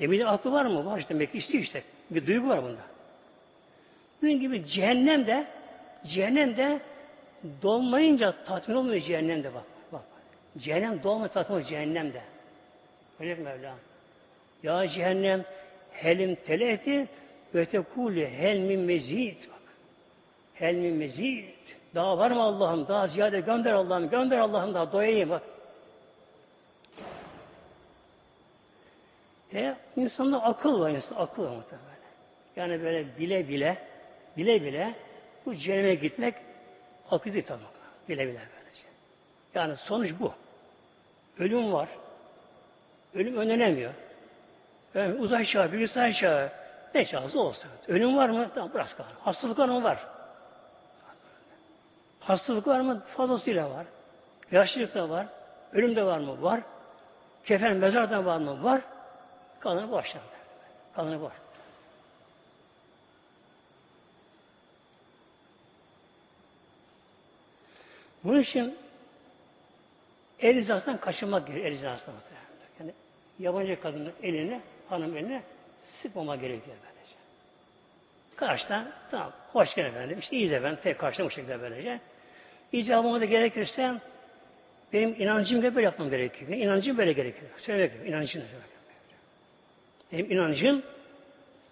E 0.00 0.06
mide 0.06 0.26
aklı 0.26 0.52
var 0.52 0.64
mı? 0.64 0.86
Var 0.86 0.98
işte, 0.98 1.14
demek 1.14 1.34
istiyor 1.34 1.64
işte. 1.64 1.82
Bir 2.10 2.26
duygu 2.26 2.48
var 2.48 2.62
bunda. 2.62 2.80
Bunun 4.22 4.40
gibi 4.40 4.66
cehennem 4.66 5.26
de, 5.26 5.46
cehennem 6.06 6.56
de 6.56 6.80
dolmayınca 7.62 8.34
tatmin 8.46 8.74
olmuyor 8.74 9.00
cehennem 9.00 9.44
de 9.44 9.54
bak. 9.54 9.64
bak. 9.92 10.02
Cehennem 10.58 11.02
dolmuyor 11.02 11.28
tatmin 11.28 11.56
olmuyor 11.56 11.70
cehennem 11.70 12.12
de. 12.12 12.20
Öyle 13.20 13.34
mi 13.34 13.42
Mevlam? 13.42 13.78
Ya 14.62 14.88
cehennem 14.88 15.44
helim 15.92 16.34
teleti 16.34 17.08
ve 17.54 17.64
tekuli 17.64 18.30
hel 18.30 18.58
min 18.58 18.80
mezid. 18.80 19.36
Bak. 19.36 19.62
Hel 20.54 20.74
min 20.74 20.94
mezid. 20.94 21.44
Daha 21.96 22.18
var 22.18 22.30
mı 22.30 22.42
Allah'ım? 22.42 22.88
Daha 22.88 23.08
ziyade 23.08 23.40
gönder 23.40 23.72
Allah'ım. 23.72 24.10
Gönder 24.10 24.38
Allah'ım 24.38 24.74
daha 24.74 24.92
doyayım 24.92 25.30
bak. 25.30 25.42
E 29.54 29.76
insanda 29.96 30.42
akıl 30.42 30.80
var 30.80 30.90
insan, 30.90 31.16
akıl 31.16 31.42
var 31.42 31.50
muhtemelen. 31.50 31.96
Yani 32.56 32.82
böyle 32.82 33.18
bile 33.18 33.48
bile, 33.48 33.78
bile 34.36 34.64
bile 34.64 34.94
bu 35.46 35.54
cehenneme 35.54 35.94
gitmek 35.94 36.34
akıl 37.10 37.32
değil 37.32 37.46
tabi. 37.46 37.60
Bile 38.08 38.28
bile 38.28 38.40
böylece. 38.56 38.82
Yani 39.54 39.76
sonuç 39.76 40.10
bu. 40.20 40.32
Ölüm 41.38 41.72
var. 41.72 41.88
Ölüm 43.14 43.36
önlenemiyor. 43.36 43.92
Yani 44.94 45.14
uzay 45.14 45.44
çağı, 45.44 45.72
bilgisayar 45.72 46.12
çağı, 46.12 46.50
ne 46.94 47.04
çağırsa 47.04 47.38
olsun. 47.38 47.70
Ölüm 47.88 48.16
var 48.16 48.28
mı? 48.28 48.50
Tamam 48.54 48.74
bırak 48.74 48.96
kalır. 48.96 49.12
Hastalık 49.24 49.58
var 49.58 49.68
mı? 49.68 49.82
Var. 49.82 50.15
Hastalık 52.26 52.66
var 52.66 52.80
mı? 52.80 53.02
Fazlasıyla 53.16 53.70
var. 53.70 53.86
Yaşlılık 54.52 54.94
da 54.94 55.10
var. 55.10 55.26
Ölüm 55.72 55.96
de 55.96 56.04
var 56.04 56.18
mı? 56.18 56.42
Var. 56.42 56.60
Kefen 57.44 57.76
mezarda 57.76 58.24
var 58.24 58.38
mı? 58.38 58.64
Var. 58.64 58.80
Kanını 59.60 59.92
başlar. 59.92 60.22
Kanını 60.94 61.22
var. 61.22 61.32
Bunun 68.24 68.40
için 68.40 68.78
el 70.40 70.56
hizasından 70.56 71.00
kaçınmak 71.00 71.46
gerekiyor. 71.46 71.70
El 71.70 71.78
hizasından. 71.78 72.20
Yani 72.80 72.92
yabancı 73.38 73.80
kadının 73.80 74.12
elini, 74.22 74.60
hanım 74.88 75.16
eline 75.16 75.42
sıkmama 76.02 76.36
gerekiyor 76.36 76.76
böylece. 76.82 77.16
Karşıdan 78.36 78.92
tamam 79.10 79.32
hoş 79.52 79.74
geldin 79.74 79.88
efendim. 79.88 80.18
İşte 80.18 80.36
iyiyiz 80.36 80.52
efendim. 80.52 80.78
Tek 80.82 80.98
karşıdan 80.98 81.26
bu 81.26 81.30
şekilde 81.30 81.60
böylece. 81.60 82.00
İcabıma 82.72 83.20
da 83.20 83.24
gerekirse 83.24 83.94
benim 84.92 85.22
inancım 85.22 85.62
da 85.62 85.74
böyle 85.74 85.84
yapmam 85.84 86.10
gerekiyor. 86.10 86.50
Benim 86.50 86.62
inancım 86.62 86.98
böyle 86.98 87.12
gerekiyor. 87.12 87.50
Söylemek 87.58 87.92
gerekiyor. 87.92 88.16
İnancım 88.16 88.40
da 88.42 88.46
söylemek 88.46 88.70
gerekiyor. 88.70 89.20
Benim 90.12 90.30
inancım 90.30 90.82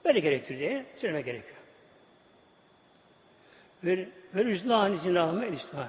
böyle 0.04 0.20
gerekiyor 0.20 0.60
diye 0.60 0.84
söylemek 1.00 1.24
gerekiyor. 1.24 1.56
Ve 3.84 4.08
ve 4.34 4.44
rüznâni 4.44 4.98
zinâhme 4.98 5.46
el 5.46 5.52
istimâ. 5.52 5.88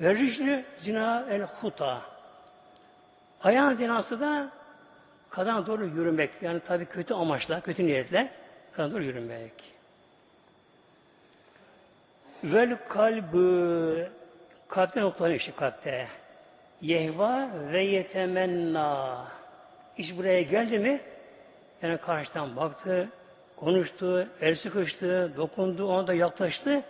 Ve 0.00 0.14
rücnü 0.14 0.64
zina 0.82 1.26
el 1.30 1.42
huta. 1.42 2.02
Ayağın 3.42 3.76
zinası 3.76 4.20
da 4.20 4.50
kadına 5.30 5.66
doğru 5.66 5.86
yürümek. 5.86 6.30
Yani 6.42 6.60
tabii 6.66 6.86
kötü 6.86 7.14
amaçla, 7.14 7.60
kötü 7.60 7.86
niyetle 7.86 8.30
kadına 8.72 8.94
doğru 8.94 9.02
yürümek. 9.02 9.75
Vel 12.52 12.76
kalbı 12.88 14.08
kalpte 14.68 15.00
noktalanıyor 15.00 15.40
işte 15.40 15.52
kalpte. 15.56 16.08
Yehva 16.80 17.48
ve 17.72 17.84
yetemenna. 17.84 19.24
İş 19.96 20.16
buraya 20.16 20.42
geldi 20.42 20.78
mi 20.78 21.00
yani 21.82 21.98
karşıdan 21.98 22.56
baktı, 22.56 23.08
konuştu, 23.56 24.28
el 24.40 24.56
sıkıştı, 24.56 25.32
dokundu, 25.36 25.86
ona 25.86 26.06
da 26.06 26.14
yaklaştı. 26.14 26.82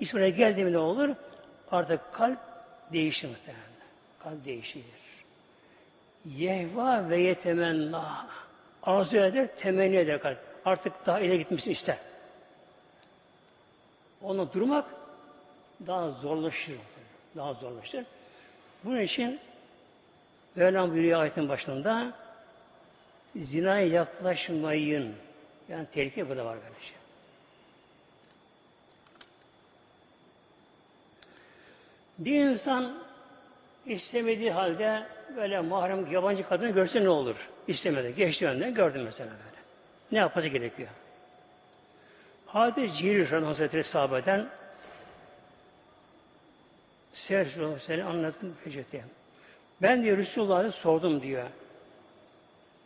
İş 0.00 0.12
buraya 0.12 0.30
geldi 0.30 0.64
mi 0.64 0.72
ne 0.72 0.78
olur? 0.78 1.08
Artık 1.70 2.00
kalp 2.12 2.38
değişir 2.92 3.28
muhtemelen. 3.28 3.64
Kalp 4.18 4.44
değişir. 4.44 4.82
Yehva 6.24 7.10
ve 7.10 7.20
yetemenna. 7.20 8.26
Arzu 8.82 9.16
eder, 9.16 9.48
temenni 9.56 9.96
eder 9.96 10.20
kalp. 10.20 10.38
Artık 10.64 10.92
daha 11.06 11.20
ileri 11.20 11.38
gitmesini 11.38 11.72
ister. 11.72 11.96
Ona 14.22 14.52
durmak 14.52 14.99
daha 15.86 16.10
zorlaşır. 16.10 16.78
Daha 17.36 17.54
zorlaşır. 17.54 18.04
Bunun 18.84 19.00
için 19.00 19.40
Mevlam 20.54 20.90
buyuruyor 20.90 21.20
ayetin 21.20 21.48
başında 21.48 22.12
zinaya 23.36 23.86
yaklaşmayın. 23.86 25.14
Yani 25.68 25.86
tehlike 25.94 26.28
burada 26.28 26.44
var 26.44 26.58
şey. 26.80 26.94
Bir 32.18 32.44
insan 32.44 32.94
istemediği 33.86 34.50
halde 34.50 35.02
böyle 35.36 35.60
mahrem 35.60 36.12
yabancı 36.12 36.48
kadını 36.48 36.70
görse 36.70 37.04
ne 37.04 37.08
olur? 37.08 37.36
İstemedi. 37.68 38.14
Geçti 38.14 38.46
önden 38.46 38.74
gördüm 38.74 39.02
mesela 39.02 39.30
böyle. 39.30 39.60
Ne 40.12 40.18
yapması 40.18 40.46
gerekiyor? 40.46 40.88
Hadis 42.46 42.98
Cirir 42.98 43.42
Hazretleri 43.42 43.84
sahabeden 43.84 44.48
Seher 47.30 47.78
seni 47.86 48.04
anlattım 48.04 48.56
fecete. 48.64 49.04
Ben 49.82 50.02
diyor 50.02 50.18
Resulullah'a 50.18 50.72
sordum 50.72 51.22
diyor. 51.22 51.44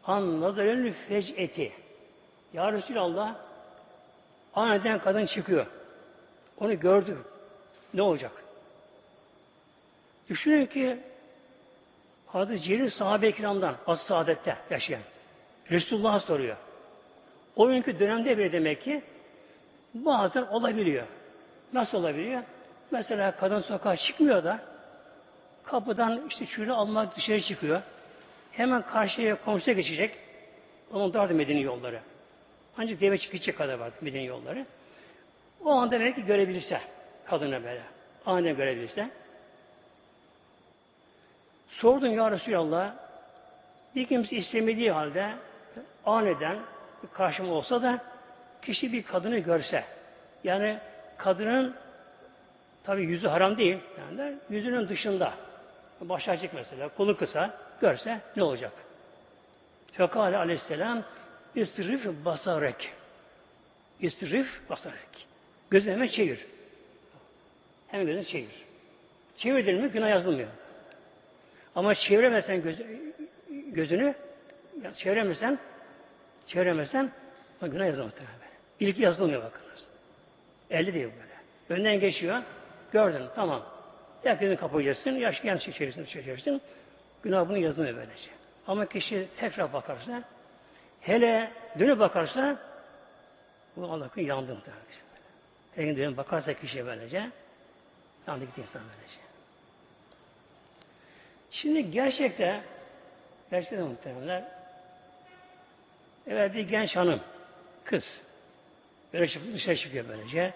An 0.06 0.40
nazarın 0.40 0.94
feceti. 1.08 1.72
Ya 2.52 2.72
Resulallah 2.72 3.36
aniden 4.54 4.98
kadın 4.98 5.26
çıkıyor. 5.26 5.66
Onu 6.60 6.80
gördü. 6.80 7.18
Ne 7.94 8.02
olacak? 8.02 8.32
Düşünün 10.28 10.66
ki 10.66 10.98
Adı 12.34 12.58
Celil 12.58 12.90
sahabe-i 12.90 13.46
as 13.86 14.00
saadette 14.06 14.56
yaşayan. 14.70 15.02
Resulullah 15.70 16.20
soruyor. 16.20 16.56
O 17.56 17.68
günkü 17.68 17.98
dönemde 17.98 18.38
bile 18.38 18.52
demek 18.52 18.82
ki 18.82 19.02
bazen 19.94 20.42
olabiliyor. 20.42 21.06
Nasıl 21.72 21.98
olabiliyor? 21.98 22.42
Mesela 22.90 23.36
kadın 23.36 23.60
sokağa 23.60 23.96
çıkmıyor 23.96 24.44
da 24.44 24.60
kapıdan 25.64 26.22
işte 26.30 26.46
şunu 26.46 26.76
almak 26.76 27.16
dışarı 27.16 27.42
çıkıyor. 27.42 27.82
Hemen 28.52 28.82
karşıya 28.82 29.44
komşuya 29.44 29.76
geçecek. 29.76 30.16
Onun 30.92 31.12
dardı 31.12 31.34
Medine 31.34 31.60
yolları. 31.60 32.00
Ancak 32.78 33.00
deve 33.00 33.18
çıkacak 33.18 33.58
kadar 33.58 33.78
var 33.78 33.92
Medine 34.00 34.22
yolları. 34.22 34.66
O 35.64 35.70
anda 35.70 36.00
belki 36.00 36.24
görebilirse 36.24 36.80
kadını 37.26 37.64
böyle. 37.64 37.82
Aniden 38.26 38.56
görebilirse. 38.56 39.10
Sordum 41.68 42.14
ya 42.14 42.30
Resulallah 42.30 42.92
bir 43.94 44.04
kimse 44.04 44.36
istemediği 44.36 44.92
halde 44.92 45.30
aniden 46.06 46.58
karşıma 47.12 47.52
olsa 47.52 47.82
da 47.82 47.98
kişi 48.62 48.92
bir 48.92 49.02
kadını 49.02 49.38
görse 49.38 49.84
yani 50.44 50.78
kadının 51.16 51.74
tabi 52.84 53.02
yüzü 53.02 53.28
haram 53.28 53.58
değil 53.58 53.78
yani 53.98 54.36
yüzünün 54.50 54.88
dışında 54.88 55.34
başı 56.00 56.30
açık 56.30 56.54
mesela 56.54 56.88
kolu 56.88 57.16
kısa 57.16 57.58
görse 57.80 58.20
ne 58.36 58.42
olacak? 58.42 58.72
Fekale 59.92 60.36
aleyhisselam 60.36 61.02
istirif 61.54 62.06
basarek 62.24 62.92
istirif 64.00 64.70
basarek 64.70 65.26
gözünü 65.70 65.92
hemen 65.92 66.06
çevir 66.06 66.46
hemen 67.88 68.06
gözünü 68.06 68.24
çevir 68.24 68.64
çevirdin 69.36 69.82
mi 69.82 69.88
günah 69.88 70.08
yazılmıyor 70.08 70.48
ama 71.74 71.94
çeviremezsen 71.94 72.62
göz, 72.62 72.76
gözünü 73.50 74.14
çeviremezsen 74.96 75.58
çeviremezsen 76.46 77.10
günah 77.60 77.86
yazılmıyor 77.86 78.04
muhtemelen. 78.04 78.44
İlk 78.80 78.98
yazılmıyor 78.98 79.42
bakınız. 79.42 79.84
Elde 80.70 80.94
değil 80.94 81.04
böyle. 81.06 81.80
Önden 81.80 82.00
geçiyor. 82.00 82.42
Gördün. 82.94 83.26
Tamam. 83.34 83.62
Herkesin 84.24 84.56
kapayacaksın. 84.56 85.10
Yaş 85.10 85.44
yanlış 85.44 85.68
içerisinde 85.68 86.06
çekersin. 86.06 86.62
Günah 87.22 87.48
bunu 87.48 87.58
yazılmıyor 87.58 87.96
böylece. 87.96 88.30
Ama 88.66 88.86
kişi 88.86 89.28
tekrar 89.36 89.72
bakarsa 89.72 90.22
hele 91.00 91.52
dönüp 91.78 91.98
bakarsa 91.98 92.56
bu 93.76 93.84
Allah'ın 93.84 94.22
yandı 94.22 94.54
muhtemelen. 94.54 94.84
Hele 95.74 95.96
dönüp 95.96 96.16
bakarsa 96.16 96.54
kişi 96.54 96.86
böylece 96.86 97.30
yandı 98.26 98.44
gitti 98.44 98.60
insan 98.60 98.82
böylece. 98.82 99.20
Şimdi 101.50 101.90
gerçekte 101.90 102.60
gerçekten 103.50 103.82
muhtemelenler 103.82 104.44
evet 106.26 106.54
bir 106.54 106.68
genç 106.68 106.96
hanım 106.96 107.20
kız 107.84 108.04
böyle 109.12 109.54
dışarı 109.54 109.76
çıkıyor 109.76 110.04
böylece. 110.08 110.52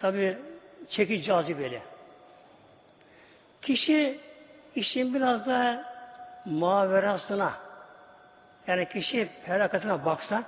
Tabi 0.00 0.38
çekici 0.90 1.22
cazibeli. 1.22 1.82
Kişi 3.62 4.20
işin 4.76 5.14
biraz 5.14 5.46
da 5.46 5.84
maverasına 6.44 7.52
yani 8.66 8.88
kişi 8.88 9.28
felakatına 9.46 10.04
baksa 10.04 10.44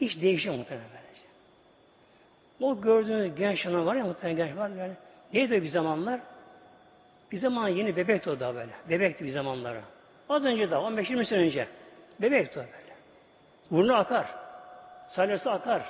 iş 0.00 0.20
değişiyor 0.20 0.54
muhtemelen 0.54 0.86
böylece. 0.88 1.26
O 2.60 2.80
gördüğünüz 2.80 3.34
genç 3.34 3.66
hanım 3.66 3.86
var 3.86 3.96
ya 3.96 4.04
muhtemelen 4.04 4.46
genç 4.46 4.56
var 4.56 4.68
yani 4.68 4.92
neydi 5.32 5.62
bir 5.62 5.68
zamanlar? 5.68 6.20
Bir 7.32 7.38
zaman 7.38 7.68
yeni 7.68 7.96
bebekti 7.96 8.30
o 8.30 8.40
da 8.40 8.54
böyle. 8.54 8.72
Bebekti 8.88 9.24
bir 9.24 9.32
zamanlara. 9.32 9.80
Az 10.28 10.44
önce 10.44 10.70
daha 10.70 10.80
15-20 10.80 11.24
sene 11.24 11.38
önce. 11.38 11.68
Bebekti 12.20 12.58
o 12.58 12.62
böyle. 12.62 12.94
Burnu 13.70 13.96
akar. 13.96 14.26
Salyası 15.08 15.50
akar. 15.50 15.82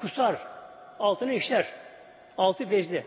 Kusar. 0.00 0.36
Altını 0.98 1.32
işler. 1.32 1.81
Altı 2.38 2.70
bezli. 2.70 3.06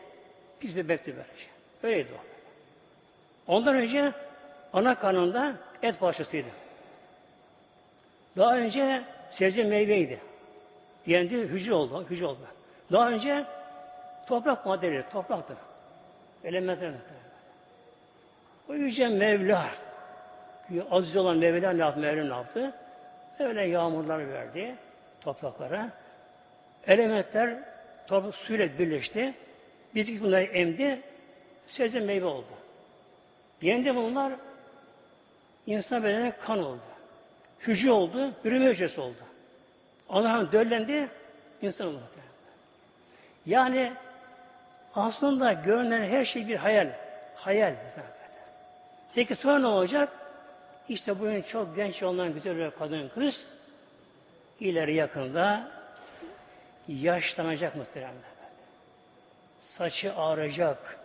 Pis 0.59 0.75
bebekti 0.75 1.15
böylece. 1.15 1.47
Öyleydi 1.83 2.09
o. 2.13 2.21
Ondan 3.53 3.75
önce 3.75 4.11
ana 4.73 4.99
karnında 4.99 5.53
et 5.83 5.99
parçasıydı. 5.99 6.47
Daha 8.37 8.57
önce 8.57 9.03
sebze 9.31 9.63
meyveydi. 9.63 10.19
Yendi 11.05 11.35
hücre 11.37 11.73
oldu. 11.73 12.05
Hücre 12.09 12.25
oldu. 12.25 12.39
Daha 12.91 13.09
önce 13.09 13.45
toprak 14.27 14.65
maddeleri, 14.65 15.03
topraktı. 15.11 15.57
Elementler. 16.43 16.91
O 18.69 18.73
yüce 18.73 19.07
Mevla 19.07 19.69
aziz 20.91 21.15
olan 21.17 21.37
Mevla 21.37 21.71
ne 21.71 21.81
yaptı? 21.81 21.99
Mevla 21.99 22.23
ne 22.23 22.33
yaptı? 22.33 22.73
Öyle 23.39 23.61
yağmurlar 23.61 24.33
verdi 24.33 24.75
topraklara. 25.21 25.89
Elementler 26.87 27.59
toprak 28.07 28.35
suyla 28.35 28.79
birleşti. 28.79 29.33
Bitki 29.95 30.23
bunları 30.23 30.43
emdi. 30.43 31.01
Sebze 31.67 31.99
meyve 31.99 32.25
oldu. 32.25 32.47
Yendi 33.61 33.95
bunlar 33.95 34.33
insan 35.67 36.03
bedenine 36.03 36.31
kan 36.31 36.63
oldu. 36.63 36.81
Hücre 37.59 37.91
oldu, 37.91 38.31
üreme 38.43 38.65
hücresi 38.65 39.01
oldu. 39.01 39.17
Allah'ın 40.09 40.51
döllendi, 40.51 41.09
insan 41.61 41.87
oldu. 41.87 42.01
Yani 43.45 43.93
aslında 44.95 45.53
görünen 45.53 46.09
her 46.09 46.25
şey 46.25 46.47
bir 46.47 46.55
hayal. 46.55 46.89
Hayal. 47.35 47.75
Peki 49.15 49.35
sonra 49.35 49.59
ne 49.59 49.67
olacak? 49.67 50.09
İşte 50.89 51.19
bugün 51.19 51.41
çok 51.41 51.75
genç 51.75 52.03
olan 52.03 52.33
güzel 52.33 52.57
bir 52.57 52.71
kadın 52.71 53.09
kız 53.09 53.35
ileri 54.59 54.95
yakında 54.95 55.71
yaşlanacak 56.87 57.75
muhtemelen. 57.75 58.13
Saçı 59.77 60.13
ağrıyacak, 60.13 60.97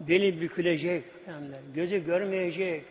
beli 0.00 0.40
bükülecek, 0.40 1.04
yani 1.28 1.46
gözü 1.74 2.04
görmeyecek, 2.04 2.84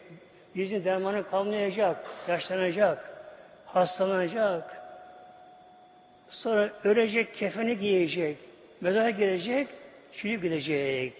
yüzün 0.56 0.86
dermanı 0.86 1.30
kalmayacak, 1.30 2.06
yaşlanacak, 2.28 3.10
hastalanacak, 3.66 4.82
sonra 6.30 6.70
ölecek, 6.84 7.36
kefeni 7.36 7.80
giyecek, 7.80 8.38
mezara 8.82 9.10
gelecek, 9.10 9.68
çürüyüp 10.14 10.44
gidecek. 10.44 11.14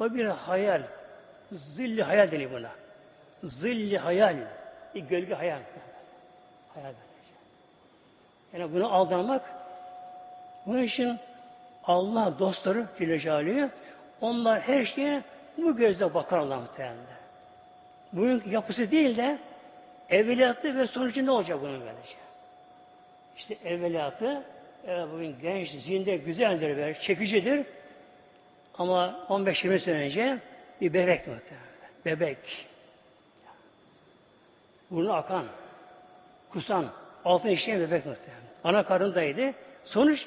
O 0.00 0.14
bir 0.14 0.24
hayal. 0.24 0.82
Zilli 1.52 2.02
hayal 2.02 2.30
deniyor 2.30 2.50
buna. 2.50 2.70
Zilli 3.42 3.98
hayal. 3.98 4.36
Bir 4.94 5.00
gölge 5.00 5.34
hayal. 5.34 5.60
Hayal 6.74 6.92
böylece. 6.92 7.34
Yani 8.52 8.74
bunu 8.74 8.94
aldanmak 8.94 9.57
bunun 10.68 10.82
için 10.82 11.18
Allah 11.84 12.38
dostları 12.38 12.86
Celle 12.98 13.70
onlar 14.20 14.60
her 14.60 14.84
şeye 14.84 15.22
bu 15.58 15.76
gözle 15.76 16.14
bakar 16.14 16.38
Allah 16.38 16.60
muhtemelen. 16.60 16.96
Bunun 18.12 18.42
yapısı 18.50 18.90
değil 18.90 19.16
de 19.16 19.38
evveliyatı 20.10 20.78
ve 20.78 20.86
sonucu 20.86 21.26
ne 21.26 21.30
olacak 21.30 21.58
bunun 21.60 21.80
böylece? 21.80 22.16
İşte 23.38 23.56
evveliyatı 23.64 24.42
evet, 24.86 25.06
bugün 25.12 25.36
genç, 25.42 25.70
zinde 25.70 26.16
güzeldir 26.16 26.76
ve 26.76 26.94
çekicidir. 27.02 27.66
Ama 28.78 29.26
15-20 29.28 29.80
sene 29.80 29.96
önce 29.96 30.38
bir 30.80 30.92
bebekti 30.92 31.30
muhtemelen. 31.30 31.68
Bebek. 32.04 32.38
Burnu 34.90 35.12
akan, 35.12 35.44
kusan, 36.50 36.86
altın 37.24 37.48
işleyen 37.48 37.80
bebek 37.80 38.06
muhtemelen. 38.06 38.42
Ana 38.64 38.82
karnındaydı. 38.82 39.52
Sonuç 39.84 40.26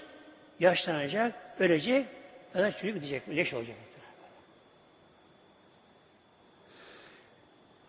yaşlanacak, 0.62 1.36
ölecek, 1.60 2.08
ya 2.56 2.72
çürük 2.72 2.96
gidecek, 2.96 3.30
leş 3.30 3.54
olacak. 3.54 3.76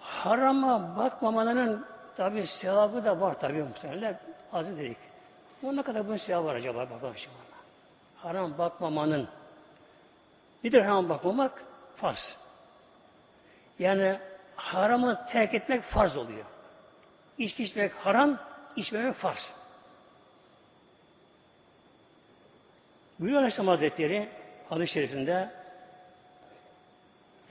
Harama 0.01 0.97
bakmamanın 0.97 1.87
tabi 2.17 2.47
sevabı 2.47 3.05
da 3.05 3.21
var 3.21 3.41
tabi 3.41 3.63
muhtemelen. 3.63 4.19
Az 4.53 4.67
dedik. 4.79 4.97
Bu 5.63 5.77
ne 5.77 5.83
kadar 5.83 6.07
bunun 6.07 6.17
sevabı 6.17 6.47
var 6.47 6.55
acaba 6.55 6.91
bakalım 6.91 7.15
şimdi. 7.17 7.37
Haram 8.17 8.59
bakmamanın. 8.59 9.29
Nedir 10.65 10.81
haram 10.81 11.09
bakmamak? 11.09 11.65
Farz. 11.97 12.37
Yani 13.79 14.19
haramı 14.57 15.27
terk 15.33 15.55
etmek 15.55 15.83
farz 15.83 16.17
oluyor. 16.17 16.45
İçki 17.39 17.65
içmek 17.65 17.93
haram, 17.93 18.39
içmemek 18.77 19.15
farz. 19.15 19.53
Buyuruyor 23.23 23.43
Aleyhisselam 23.43 23.69
Hazretleri 23.69 24.29
hadis-i 24.69 24.93
şerifinde 24.93 25.51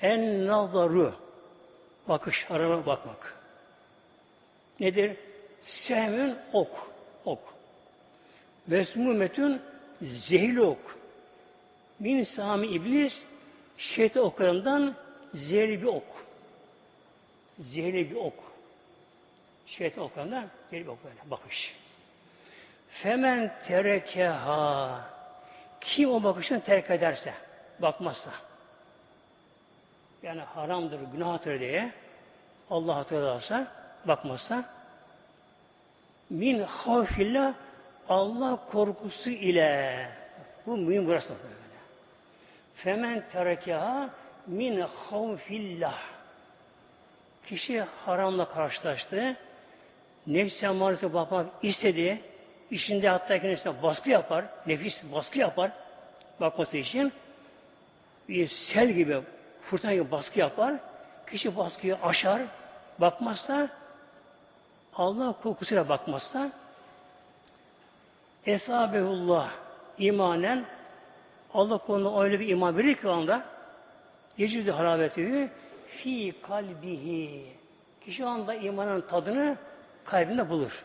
en 0.01 0.47
nazaru 0.47 1.15
bakış, 2.07 2.45
harama 2.45 2.85
bakmak. 2.85 3.37
Nedir? 4.79 5.17
Sehmün 5.87 6.37
ok. 6.53 6.87
Ok. 7.25 7.39
Vesmumetün 8.67 9.61
zehirli 10.01 10.61
ok. 10.61 10.97
Min 11.99 12.23
sami 12.23 12.67
iblis 12.67 13.13
şeytan 13.77 14.23
oklarından 14.23 14.95
zehirli 15.33 15.81
bir 15.81 15.87
ok. 15.87 16.25
Zehirli 17.59 18.11
bir 18.11 18.15
ok. 18.15 18.43
Şeytan 19.67 20.03
oklarından 20.03 20.49
zehirli 20.69 20.85
bir 20.85 20.91
ok 20.91 21.03
böyle 21.03 21.31
bakış. 21.31 21.75
Femen 22.89 23.53
terekeha 23.67 25.20
kim 25.81 26.11
o 26.11 26.23
bakışını 26.23 26.61
terk 26.61 26.91
ederse, 26.91 27.33
bakmazsa 27.79 28.31
yani 30.23 30.41
haramdır, 30.41 30.99
günahtır 31.13 31.59
diye 31.59 31.91
Allah 32.69 32.95
hatırlarsa, 32.95 33.67
bakmazsa 34.05 34.65
min 36.29 36.63
havfillah 36.63 37.53
Allah 38.09 38.59
korkusu 38.71 39.29
ile 39.29 40.09
bu 40.65 40.77
mühim 40.77 41.07
burası 41.07 41.29
böyle. 41.29 41.55
Femen 42.75 43.23
terekeha 43.31 44.09
min 44.47 44.81
havfillah 44.81 45.99
kişi 47.45 47.81
haramla 47.81 48.49
karşılaştı. 48.49 49.37
Nefsi 50.27 50.67
amarete 50.67 51.13
bakmak 51.13 51.47
istedi. 51.63 52.21
İşinde 52.71 53.09
hatta 53.09 53.39
kendisine 53.41 53.83
baskı 53.83 54.09
yapar. 54.09 54.45
Nefis 54.67 55.03
baskı 55.13 55.39
yapar. 55.39 55.71
Bakması 56.41 56.77
için 56.77 57.13
bir 58.29 58.47
sel 58.47 58.91
gibi 58.91 59.21
fırtına 59.61 59.93
gibi 59.93 60.11
baskı 60.11 60.39
yapar. 60.39 60.73
Kişi 61.29 61.57
baskıyı 61.57 61.97
aşar. 62.03 62.41
Bakmazsa 62.99 63.69
Allah 64.95 65.35
korkusuyla 65.43 65.89
bakmazsa 65.89 66.51
Esabehullah 68.45 69.51
imanen 69.97 70.65
Allah 71.53 71.77
konuna 71.77 72.23
öyle 72.23 72.39
bir 72.39 72.47
iman 72.47 72.77
verir 72.77 72.95
ki 72.95 73.07
anda 73.07 73.45
yecidü 74.37 74.71
harabeti 74.71 75.49
fi 75.87 76.33
kalbihi 76.41 77.45
kişi 78.05 78.25
anda 78.25 78.53
imanın 78.53 79.01
tadını 79.01 79.57
kalbinde 80.05 80.49
bulur. 80.49 80.83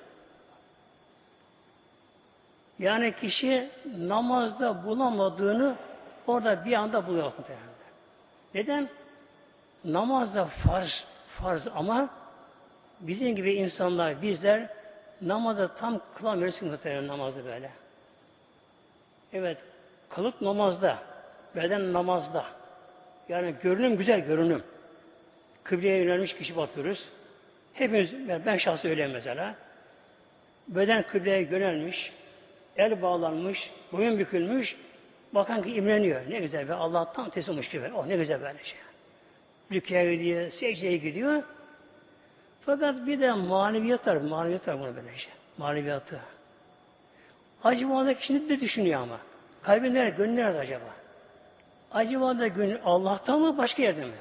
Yani 2.79 3.15
kişi 3.21 3.69
namazda 3.99 4.85
bulamadığını 4.85 5.77
orada 6.27 6.65
bir 6.65 6.73
anda 6.73 7.07
buluyor. 7.07 7.33
Neden? 8.55 8.89
Namazda 9.85 10.45
farz, 10.45 11.05
farz 11.39 11.63
ama 11.75 12.09
bizim 13.01 13.37
gibi 13.37 13.55
insanlar, 13.55 14.23
bizler 14.23 14.69
namazda 15.23 15.75
tam 15.75 16.01
kılamıyoruz 16.15 16.63
muhtemelen 16.63 17.09
namazı 17.09 17.45
böyle. 17.45 17.71
Evet, 19.33 19.59
kılık 20.09 20.41
namazda, 20.41 20.99
beden 21.57 21.93
namazda. 21.93 22.45
Yani 23.29 23.55
görünüm 23.63 23.97
güzel 23.97 24.21
görünüm. 24.21 24.63
Kıbleye 25.65 26.03
yönelmiş 26.03 26.35
kişi 26.35 26.57
bakıyoruz. 26.57 27.09
Hepimiz, 27.75 28.29
ben 28.47 28.57
şahsı 28.57 28.89
öyle 28.89 29.07
mesela. 29.07 29.55
Beden 30.69 31.03
kıbleye 31.03 31.43
yönelmiş, 31.43 32.13
el 32.79 33.03
bağlanmış, 33.03 33.71
boyun 33.93 34.19
bükülmüş, 34.19 34.77
bakan 35.33 35.63
ki 35.63 35.75
imreniyor. 35.75 36.21
Ne 36.31 36.39
güzel 36.39 36.69
be 36.69 36.75
Allah'tan 36.75 37.31
teslimmiş 37.31 37.69
gibi. 37.69 37.93
Oh 37.95 38.07
ne 38.07 38.17
güzel 38.17 38.41
böyle 38.43 38.65
şey. 38.65 38.79
Rüküye 39.73 40.17
gidiyor, 40.17 40.51
secdeye 40.51 40.97
gidiyor. 40.97 41.43
Fakat 42.67 43.07
bir 43.07 43.21
de 43.21 43.33
maneviyat 43.33 44.07
var, 44.07 44.17
maneviyat 44.17 44.69
var 44.69 44.81
buna 44.81 44.97
böyle 44.97 45.19
şey. 45.19 45.33
Maneviyatı. 45.59 46.21
Acaba 47.65 47.95
orada 47.95 48.15
kişi 48.15 48.49
de 48.49 48.61
düşünüyor 48.61 49.01
ama. 49.01 49.19
Kalbi 49.63 49.95
nerede, 49.95 50.17
gönlü 50.17 50.37
nerede 50.37 50.59
acaba? 50.59 50.95
Acaba 51.93 52.39
da 52.39 52.47
gönlü 52.47 52.81
Allah'tan 52.85 53.41
mı, 53.41 53.59
başka 53.59 53.83
yerde 53.83 54.05
mi? 54.05 54.13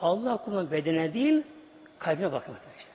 Allah 0.00 0.36
kulun 0.36 0.70
bedene 0.70 1.14
değil, 1.14 1.42
kalbine 1.98 2.32
bakmak 2.32 2.58
işte. 2.78 2.91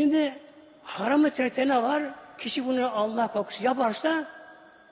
Şimdi 0.00 0.38
haramı 0.82 1.30
terkte 1.30 1.68
ne 1.68 1.82
var? 1.82 2.02
Kişi 2.38 2.66
bunu 2.66 2.98
Allah 2.98 3.32
korkusu 3.32 3.64
yaparsa 3.64 4.26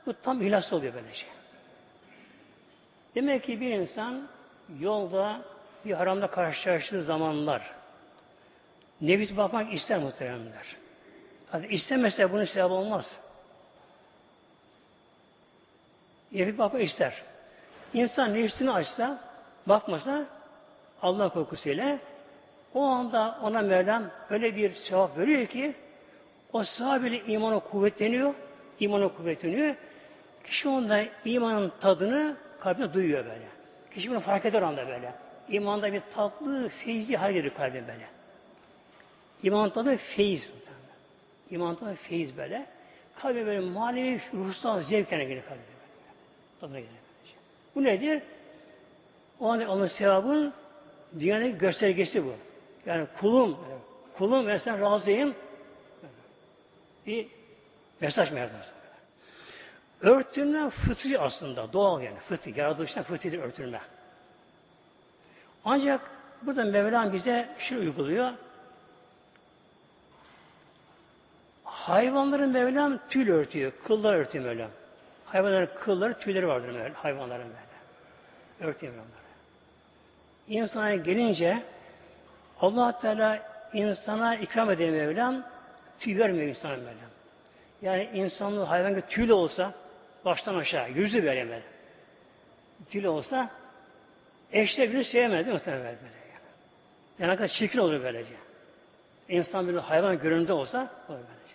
bu 0.07 0.15
tam 0.23 0.43
ihlas 0.43 0.73
oluyor 0.73 0.95
böyle 0.95 1.15
şey. 1.15 1.29
Demek 3.15 3.45
ki 3.45 3.61
bir 3.61 3.71
insan 3.71 4.29
yolda 4.81 5.41
bir 5.85 5.93
haramda 5.93 6.27
karşılaştığı 6.27 7.03
zamanlar 7.03 7.63
nefis 9.01 9.37
bakmak 9.37 9.75
ister 9.75 9.99
muhteremler. 9.99 10.77
Hadi 11.51 11.67
istemese 11.67 12.33
bunun 12.33 12.45
sevabı 12.45 12.75
olmaz. 12.75 13.05
Nefis 16.33 16.59
bakmak 16.59 16.83
ister. 16.83 17.23
İnsan 17.95 18.35
nefsini 18.35 18.71
açsa, 18.71 19.19
bakmasa 19.67 20.27
Allah 21.03 21.29
korkusuyla 21.29 21.99
o 22.75 22.83
anda 22.83 23.39
ona 23.43 23.63
Mevlam 23.63 24.05
öyle 24.31 24.57
bir 24.57 24.75
sevap 24.75 25.19
veriyor 25.19 25.47
ki 25.47 25.75
o 26.53 26.65
sahabeyle 26.65 27.25
imanı 27.25 27.61
kuvvetleniyor, 27.61 28.35
imanı 28.81 29.15
kuvvetleniyor. 29.15 29.75
Kişi 30.45 30.69
onda 30.69 31.05
imanın 31.25 31.73
tadını 31.81 32.37
kalbine 32.61 32.95
duyuyor 32.95 33.25
böyle. 33.25 33.49
Kişi 33.95 34.11
bunu 34.11 34.21
fark 34.21 34.45
eder 34.45 34.63
anda 34.63 34.89
böyle. 34.89 35.13
İmanda 35.49 35.93
bir 35.93 36.03
tatlı, 36.15 36.69
feyzi 36.69 37.17
hal 37.17 37.33
gelir 37.33 37.51
kalbine 37.51 37.89
böyle. 37.89 38.07
İman 39.43 39.71
tadı 39.71 39.97
feyiz. 39.97 40.53
İman 41.51 41.75
tadı 41.75 41.95
feyiz 41.95 42.37
böyle. 42.37 42.67
Kalbe 43.23 43.47
böyle 43.47 43.61
manevi, 43.61 44.21
ruhsal 44.35 44.83
zevkine 44.83 45.25
gelir 45.25 45.43
kalbe. 45.43 45.61
Tadına 46.61 46.79
gelir. 46.79 46.93
Bu 47.75 47.85
nedir? 47.85 48.23
O 49.41 49.49
anda 49.49 49.71
onun 49.71 49.87
sevabın 49.87 50.53
dünyanın 51.21 51.59
göstergesi 51.59 52.25
bu. 52.25 52.35
Yani 52.87 53.07
kulum, 53.21 53.59
kulum 54.19 54.47
ve 54.47 54.59
sen 54.59 54.81
razıyım. 54.81 55.35
Bir 57.07 57.27
mesaj 58.01 58.33
merdiven. 58.33 58.63
Örtünme 60.01 60.71
fıtri 60.71 61.19
aslında, 61.19 61.73
doğal 61.73 62.03
yani. 62.03 62.19
Fıtri, 62.19 62.59
yaratılıştan 62.59 63.03
fıtridir 63.03 63.39
örtünme. 63.39 63.81
Ancak 65.65 66.01
burada 66.43 66.65
Mevlam 66.65 67.13
bize 67.13 67.49
şu 67.59 67.79
uyguluyor. 67.79 68.33
Hayvanların 71.65 72.51
Mevlam 72.51 72.99
tül 73.11 73.31
örtüyor. 73.31 73.73
Kıllar 73.87 74.15
örtüyor 74.15 74.45
Mevlam. 74.45 74.71
Hayvanların 75.25 75.69
kılları, 75.81 76.19
tüyleri 76.19 76.49
vardır 76.49 76.69
Mevlam. 76.69 76.93
Hayvanların 76.93 77.49
böyle. 77.49 78.71
Örtüyor 78.71 78.93
Mevlam. 78.93 79.09
İnsana 80.49 80.95
gelince 80.95 81.63
allah 82.61 83.01
Teala 83.01 83.43
insana 83.73 84.37
ikram 84.37 84.71
ediyor 84.71 84.91
Mevlam. 84.91 85.43
Tüy 86.01 86.19
vermiyor 86.19 86.47
insana 86.47 86.77
Mevlam. 86.77 87.11
Yani 87.83 88.11
insanlığı 88.15 88.65
hayvan 88.65 88.91
gibi 88.91 89.03
tüylü 89.03 89.33
olsa 89.33 89.75
baştan 90.25 90.55
aşağı 90.55 90.91
yüzü 90.91 91.25
böyle 91.25 91.49
böyle. 91.49 91.63
Tüylü 92.91 93.09
olsa 93.09 93.51
eşte 94.53 94.91
birini 94.91 95.05
sevmez 95.05 95.47
değil 95.47 95.57
mi? 95.57 95.63
Böyle. 95.67 95.99
Yani 97.19 97.37
kadar 97.37 97.49
çirkin 97.49 97.79
olur 97.79 98.03
böylece. 98.03 98.35
İnsan 99.29 99.69
bir 99.69 99.75
hayvan 99.75 100.19
görünümde 100.19 100.53
olsa 100.53 100.79
olur 101.09 101.19
böylece. 101.19 101.55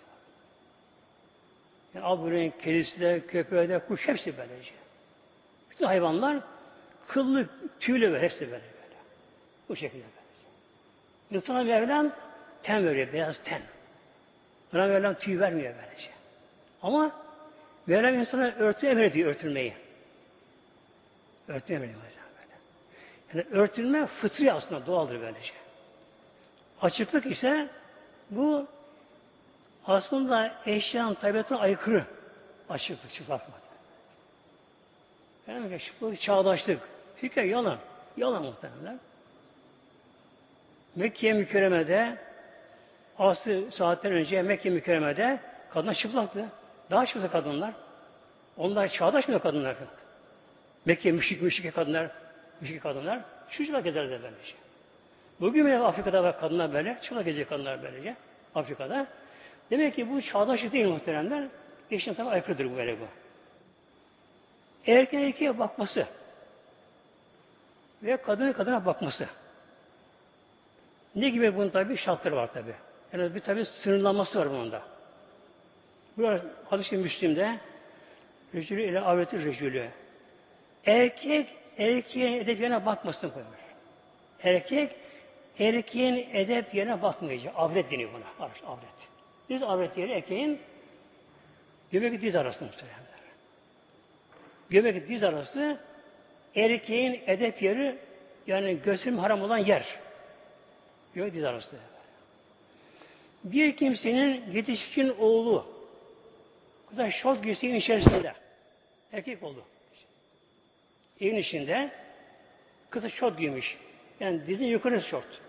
Yani 1.94 2.06
aburenin 2.06 2.50
kedisi 2.62 3.00
de, 3.00 3.26
köpeği 3.26 3.68
de, 3.68 3.78
kuş 3.78 4.08
hepsi 4.08 4.38
böylece. 4.38 4.70
Bütün 5.70 5.86
hayvanlar 5.86 6.40
kıllı, 7.08 7.48
tüylü 7.80 8.12
ve 8.12 8.22
hepsi 8.22 8.40
böyle 8.40 8.52
böyle. 8.52 8.96
Bu 9.68 9.76
şekilde 9.76 10.02
böylece. 10.02 10.23
İnsana 11.30 11.62
Mevlam 11.62 12.12
ten 12.62 12.86
veriyor, 12.86 13.12
beyaz 13.12 13.36
ten. 13.44 13.62
Buna 14.72 14.86
Mevlam 14.86 15.14
tüy 15.14 15.40
vermiyor 15.40 15.74
böylece. 15.82 16.10
Ama 16.82 17.12
Mevlam 17.86 18.14
insana 18.14 18.44
örtü 18.44 18.86
emrediyor 18.86 19.30
örtülmeyi. 19.30 19.74
Örtü 21.48 21.74
emrediyor 21.74 22.00
böyle. 22.00 22.14
Yani 23.34 23.62
örtülme 23.62 24.06
fıtri 24.06 24.52
aslında 24.52 24.86
doğaldır 24.86 25.20
böylece. 25.20 25.52
Açıklık 26.82 27.26
ise 27.26 27.68
bu 28.30 28.66
aslında 29.86 30.54
eşyanın 30.66 31.14
tabiatına 31.14 31.58
aykırı 31.58 32.04
açıklık, 32.68 33.12
çıplaklık. 33.12 33.54
Yani 35.46 35.80
çıplaklık, 35.80 36.20
çağdaşlık. 36.20 36.80
Fikir 37.16 37.42
yalan. 37.42 37.78
Yalan 38.16 38.42
muhtemelen. 38.42 39.00
Mekke 40.96 41.32
mükerremede 41.32 42.16
aslı 43.18 43.72
saatler 43.72 44.10
önce 44.10 44.42
Mekke 44.42 44.70
mükerremede 44.70 45.38
kadınlar 45.70 45.94
çıplaktı. 45.94 46.46
Daha 46.90 47.06
çıplak 47.06 47.32
kadınlar. 47.32 47.74
Onlar 48.56 48.88
çağdaş 48.88 49.28
mı 49.28 49.40
kadınlar? 49.40 49.76
Mekke 50.84 51.12
müşrik 51.12 51.42
müşrik 51.42 51.74
kadınlar, 51.74 52.10
müşrik 52.60 52.82
kadınlar 52.82 53.20
şu 53.50 53.64
çıplak 53.64 53.86
ederler 53.86 54.20
böylece. 54.22 54.54
Bugün 55.40 55.66
bile 55.66 55.78
Afrika'da 55.78 56.22
var 56.22 56.40
kadınlar 56.40 56.72
böyle, 56.72 56.98
çıplak 57.02 57.26
edecek 57.26 57.48
kadınlar 57.48 57.82
böylece. 57.82 58.16
Afrika'da. 58.54 59.06
Demek 59.70 59.94
ki 59.94 60.10
bu 60.10 60.22
çağdaşlık 60.22 60.72
değil 60.72 60.86
muhteremler. 60.86 61.44
Eşin 61.90 62.14
tabi 62.14 62.28
aykırıdır 62.28 62.72
bu 62.72 62.76
böyle 62.76 63.00
bu. 63.00 63.04
Erkeğin 64.86 65.24
erkeğe 65.24 65.58
bakması 65.58 66.06
ve 68.02 68.16
kadının 68.16 68.52
kadına 68.52 68.86
bakması. 68.86 69.28
Ne 71.14 71.28
gibi 71.28 71.56
bunun 71.56 71.68
tabi 71.68 71.96
şartları 71.96 72.36
var 72.36 72.52
tabi. 72.52 72.74
Yani 73.12 73.34
bir 73.34 73.40
tabi 73.40 73.64
sınırlanması 73.64 74.38
var 74.38 74.50
bunun 74.50 74.72
da. 74.72 74.82
Bu 76.18 76.38
hadis-i 76.64 76.96
Müslim'de 76.96 77.58
Recülü 78.54 78.82
ile 78.82 79.00
avretir 79.00 79.44
recülü. 79.44 79.88
Erkek 80.86 81.48
erkeğin 81.78 82.40
edep 82.40 82.60
yerine 82.60 82.86
bakmasın 82.86 83.30
koymuş. 83.30 83.58
Erkek 84.42 84.90
erkeğin 85.58 86.28
edep 86.32 86.74
yerine 86.74 87.02
bakmayacak. 87.02 87.54
Avret 87.56 87.90
deniyor 87.90 88.10
buna. 88.12 88.46
Avret. 88.66 88.84
Diz 89.48 89.62
avret 89.62 89.98
yeri 89.98 90.12
erkeğin 90.12 90.60
göbek 91.92 92.22
diz 92.22 92.36
arası 92.36 92.64
muhtemelen. 92.64 92.98
Göbek 94.70 95.08
diz 95.08 95.24
arası 95.24 95.78
erkeğin 96.56 97.22
edep 97.26 97.62
yeri 97.62 97.98
yani 98.46 98.78
göğsüm 98.82 99.18
haram 99.18 99.42
olan 99.42 99.58
yer. 99.58 99.86
Göbek 101.14 101.34
diz 101.34 101.44
arası. 101.44 101.76
Bir 103.44 103.76
kimsenin 103.76 104.52
yetişkin 104.52 105.14
oğlu 105.18 105.66
kıza 106.88 107.10
şort 107.10 107.44
giysi 107.44 107.76
içerisinde 107.76 108.34
erkek 109.12 109.42
oldu. 109.42 109.64
Evin 111.20 111.36
içinde 111.36 111.90
kızı 112.90 113.10
şort 113.10 113.38
giymiş. 113.38 113.76
Yani 114.20 114.46
dizin 114.46 114.66
yukarı 114.66 115.02
şort. 115.02 115.40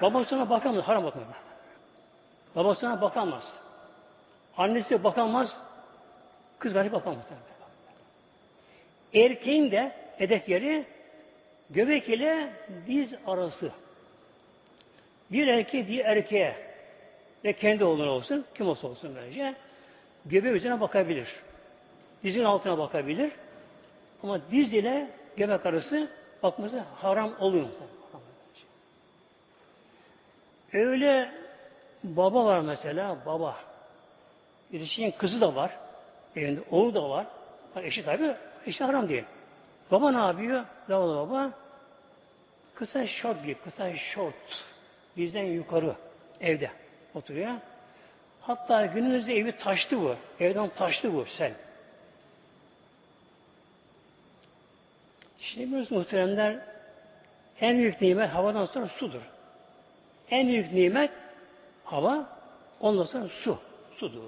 Babasına 0.00 0.50
bakamaz, 0.50 0.84
haram 0.84 1.04
bakamaz. 1.04 1.28
Babasına 2.56 3.00
bakamaz. 3.00 3.44
Annesi 4.56 5.04
bakamaz, 5.04 5.56
kız 6.58 6.72
gayri 6.72 6.92
bakamaz. 6.92 7.24
Erkeğin 9.14 9.70
de 9.70 9.92
hedef 10.18 10.48
yeri 10.48 10.84
göbek 11.70 12.08
ile 12.08 12.52
diz 12.86 13.14
arası. 13.26 13.72
Bir 15.32 15.46
erkeğe 15.46 15.86
diğer 15.86 16.16
erkeğe 16.16 16.56
ve 17.44 17.52
kendi 17.52 17.84
oğluna 17.84 18.10
olsun, 18.10 18.44
kim 18.54 18.68
olsa 18.68 18.88
olsun 18.88 19.16
böylece 19.16 19.54
göbeği 20.26 20.54
üzerine 20.54 20.80
bakabilir. 20.80 21.28
Dizin 22.24 22.44
altına 22.44 22.78
bakabilir. 22.78 23.32
Ama 24.22 24.40
diz 24.50 24.72
ile 24.72 25.10
göbek 25.36 25.66
arası 25.66 26.08
bakması 26.42 26.78
haram 26.78 27.34
oluyor. 27.40 27.68
Öyle 30.72 31.32
baba 32.04 32.44
var 32.44 32.60
mesela, 32.60 33.16
baba. 33.26 33.56
Bir 34.72 35.12
kızı 35.18 35.40
da 35.40 35.54
var. 35.54 35.76
Evinde 36.36 36.60
oğlu 36.70 36.94
da 36.94 37.10
var. 37.10 37.26
Eşi 37.76 38.04
tabi, 38.04 38.34
eşi 38.66 38.84
haram 38.84 39.08
değil. 39.08 39.24
Baba 39.90 40.10
ne 40.10 40.18
yapıyor? 40.18 40.64
Zavallı 40.88 41.16
baba 41.16 41.50
kısa 42.74 43.06
şort 43.06 43.40
giyiyor, 43.40 43.58
kısa 43.64 43.96
şort. 43.96 44.69
Bizden 45.16 45.44
yukarı 45.44 45.94
evde 46.40 46.70
oturuyor. 47.14 47.54
Hatta 48.40 48.86
günümüzde 48.86 49.36
evi 49.36 49.52
taştı 49.52 50.00
bu. 50.00 50.16
Evden 50.40 50.68
taştı 50.68 51.14
bu 51.14 51.26
sel. 51.38 51.52
Şimdi 55.40 55.66
biliyorsunuz 55.66 55.92
muhteremler 55.92 56.58
en 57.60 57.78
büyük 57.78 58.00
nimet 58.00 58.30
havadan 58.30 58.66
sonra 58.66 58.88
sudur. 58.88 59.22
En 60.30 60.48
büyük 60.48 60.72
nimet 60.72 61.10
hava, 61.84 62.28
ondan 62.80 63.04
sonra 63.04 63.28
su. 63.28 63.58
Sudur. 63.96 64.22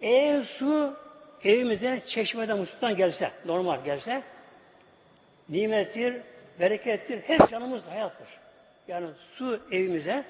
Eğer 0.00 0.44
su 0.44 0.96
evimize 1.44 2.02
çeşmeden 2.08 2.58
musluktan 2.58 2.96
gelse, 2.96 3.30
normal 3.44 3.84
gelse, 3.84 4.22
nimettir, 5.48 6.22
berekettir, 6.60 7.20
hep 7.20 7.50
canımız 7.50 7.86
hayattır. 7.86 8.28
Yani 8.88 9.08
su 9.36 9.60
evimize 9.70 10.24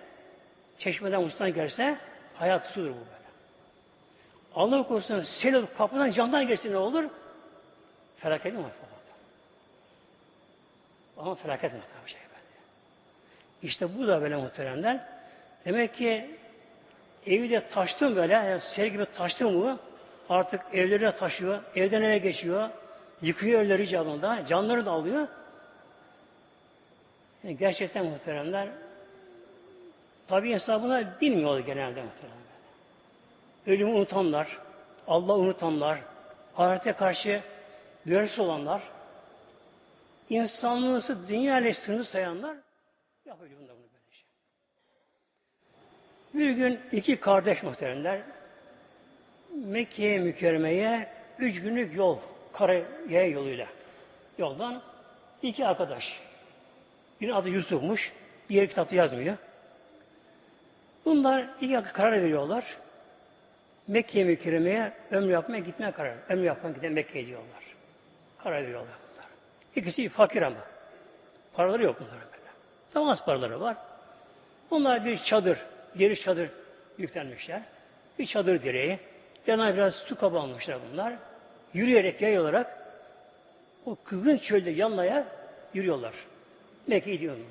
çeşmeden 0.78 1.22
musluktan 1.22 1.52
gelse, 1.52 1.98
hayat 2.34 2.66
sudur 2.66 2.90
bu 2.90 2.94
böyle. 2.94 3.28
Allah 4.54 4.82
korusun 4.88 5.26
sel 5.42 5.66
kapıdan 5.78 6.10
camdan 6.10 6.46
geçse 6.46 6.70
ne 6.70 6.76
olur? 6.76 7.04
Felaket 8.16 8.54
mi 8.54 8.64
var? 8.64 8.70
Ama 11.18 11.34
felaket 11.34 11.72
muhtemelen 11.72 12.06
şey 12.06 12.20
böyle. 12.20 12.42
İşte 13.62 13.98
bu 13.98 14.06
da 14.06 14.22
böyle 14.22 14.36
muhteremler. 14.36 15.00
Demek 15.64 15.94
ki 15.94 16.30
evi 17.26 17.50
de 17.50 17.68
taştım 17.68 18.16
böyle, 18.16 18.32
yani 18.32 18.60
sel 18.76 18.88
gibi 18.88 19.06
taştım 19.16 19.56
mı 19.56 19.78
artık 20.28 20.60
evlerine 20.72 21.16
taşıyor, 21.16 21.62
evden 21.76 22.02
eve 22.02 22.18
geçiyor, 22.18 22.70
yıkıyor 23.22 23.62
evleri 23.62 23.88
canında, 23.88 24.46
canları 24.48 24.86
da 24.86 24.90
alıyor. 24.90 25.28
Yani 27.44 27.56
gerçekten 27.56 28.06
muhteremler 28.06 28.68
tabi 30.28 30.54
hesabına 30.54 31.20
bilmiyor 31.20 31.58
genelde 31.58 32.02
muhteremler. 32.02 32.38
Ölümü 33.66 33.92
unutanlar, 33.92 34.58
Allah 35.06 35.34
unutanlar, 35.36 36.00
ahirete 36.56 36.92
karşı 36.92 37.42
duyarsı 38.06 38.42
olanlar, 38.42 38.82
insanlığı 40.30 41.28
dünya 41.28 41.60
ile 41.60 42.04
sayanlar 42.04 42.56
yapıyor 43.24 43.50
bunda 43.60 43.72
bunu 43.72 43.82
böyle 43.82 44.12
şey. 44.12 44.26
Bir 46.34 46.50
gün 46.50 46.80
iki 46.92 47.20
kardeş 47.20 47.62
muhteremler 47.62 48.20
Mekke'ye 49.54 50.18
mükerremeye 50.18 51.08
üç 51.38 51.62
günlük 51.62 51.96
yol, 51.96 52.18
karaya 52.52 53.26
yoluyla. 53.26 53.66
Yoldan 54.38 54.82
iki 55.42 55.66
arkadaş. 55.66 56.04
Birinin 57.20 57.34
adı 57.34 57.48
Yusuf'muş, 57.48 58.12
diğer 58.48 58.68
kitapta 58.68 58.96
yazmıyor. 58.96 59.36
Bunlar 61.04 61.46
iki 61.60 61.92
karar 61.92 62.22
veriyorlar. 62.22 62.64
Mekke'ye 63.88 64.24
mükerremeye 64.24 64.92
ömrü 65.10 65.32
yapmaya 65.32 65.58
gitmeye 65.58 65.92
karar. 65.92 66.14
Ömrü 66.28 66.44
yapmaya 66.44 66.72
gitmeye 66.72 66.90
Mekke'ye 66.90 67.26
diyorlar. 67.26 67.62
Karar 68.38 68.62
veriyorlar. 68.62 68.94
İkisi 69.76 70.08
fakir 70.08 70.42
ama. 70.42 70.60
Paraları 71.52 71.82
yok 71.82 71.96
bunların 72.00 72.28
böyle. 72.32 72.50
Tam 72.92 73.08
az 73.08 73.24
paraları 73.24 73.60
var. 73.60 73.76
Bunlar 74.70 75.04
bir 75.04 75.18
çadır, 75.18 75.58
geri 75.96 76.20
çadır 76.20 76.50
yüklenmişler. 76.98 77.62
Bir 78.18 78.26
çadır 78.26 78.62
direği. 78.62 78.98
Yanına 79.46 79.74
biraz 79.74 79.94
su 79.94 80.18
kabı 80.18 80.38
almışlar 80.38 80.78
bunlar. 80.92 81.14
Yürüyerek 81.74 82.20
yay 82.20 82.38
olarak 82.38 82.78
o 83.86 83.96
kızgın 84.04 84.38
çölde 84.38 84.70
yanlaya 84.70 85.26
yürüyorlar. 85.74 86.14
Mekke'ye 86.88 87.16
gidiyorlar 87.16 87.44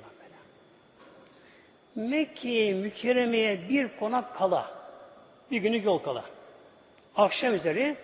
böyle. 1.96 2.08
Mekke'ye 2.08 2.74
mükerremeye 2.74 3.68
bir 3.68 3.88
konak 3.98 4.36
kala. 4.36 4.70
Bir 5.50 5.56
günlük 5.60 5.84
yol 5.84 5.98
kala. 5.98 6.24
Akşam 7.16 7.54
üzeri 7.54 7.96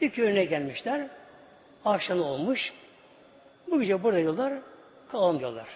bir 0.00 0.10
köyüne 0.10 0.44
gelmişler. 0.44 1.08
Akşam 1.84 2.20
olmuş. 2.20 2.72
Bu 3.70 3.80
gece 3.80 4.02
burada 4.02 4.18
yollar 4.18 4.52
kalalım 5.12 5.38
diyorlar. 5.38 5.68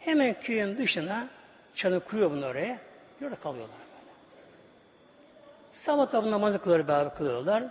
Hemen 0.00 0.40
köyün 0.40 0.78
dışına 0.78 1.28
çadır 1.74 2.00
kuruyor 2.00 2.30
bunu 2.30 2.46
oraya. 2.46 2.78
Orada 3.22 3.36
kalıyorlar. 3.36 3.76
Böyle. 3.76 4.12
Sabah 5.84 6.10
tabi 6.10 6.30
namazı 6.30 6.62
kılıyor, 6.62 6.88
beraber 6.88 7.14
kılıyorlar. 7.14 7.64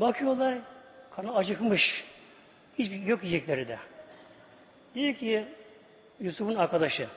Bakıyorlar, 0.00 0.58
karnı 1.16 1.36
acıkmış. 1.36 2.04
Hiç 2.78 3.08
yok 3.08 3.24
yiyecekleri 3.24 3.68
de. 3.68 3.78
Diyor 4.94 5.14
ki 5.14 5.44
Yusuf'un 6.20 6.54
arkadaşı. 6.54 7.08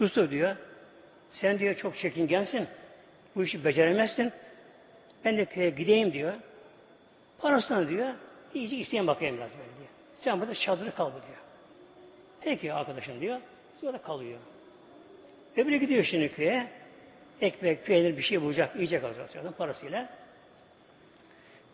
Yusuf 0.00 0.30
diyor, 0.30 0.56
sen 1.32 1.58
diyor 1.58 1.74
çok 1.74 1.98
çekingensin. 1.98 2.68
Bu 3.36 3.44
işi 3.44 3.64
beceremezsin. 3.64 4.32
Ben 5.24 5.36
de 5.36 5.44
köye 5.44 5.70
gideyim 5.70 6.12
diyor. 6.12 6.34
Parasını 7.38 7.88
diyor, 7.88 8.14
iyice 8.54 8.76
isteyen 8.76 9.06
bakayım 9.06 9.36
biraz 9.36 9.50
böyle 9.50 9.76
diyor. 9.78 9.88
Sen 10.20 10.40
burada 10.40 10.54
çadırı 10.54 10.94
kal 10.94 11.10
diyor. 11.10 11.38
Peki 12.40 12.72
arkadaşım 12.72 13.20
diyor. 13.20 13.40
Sonra 13.80 13.98
kalıyor. 13.98 14.38
Öbürü 15.56 15.76
gidiyor 15.76 16.04
şimdi 16.04 16.32
köye. 16.32 16.66
Ekmek, 17.40 17.86
peynir 17.86 18.16
bir 18.16 18.22
şey 18.22 18.42
bulacak, 18.42 18.76
yiyecek 18.76 19.04
alacak 19.04 19.58
parasıyla. 19.58 20.08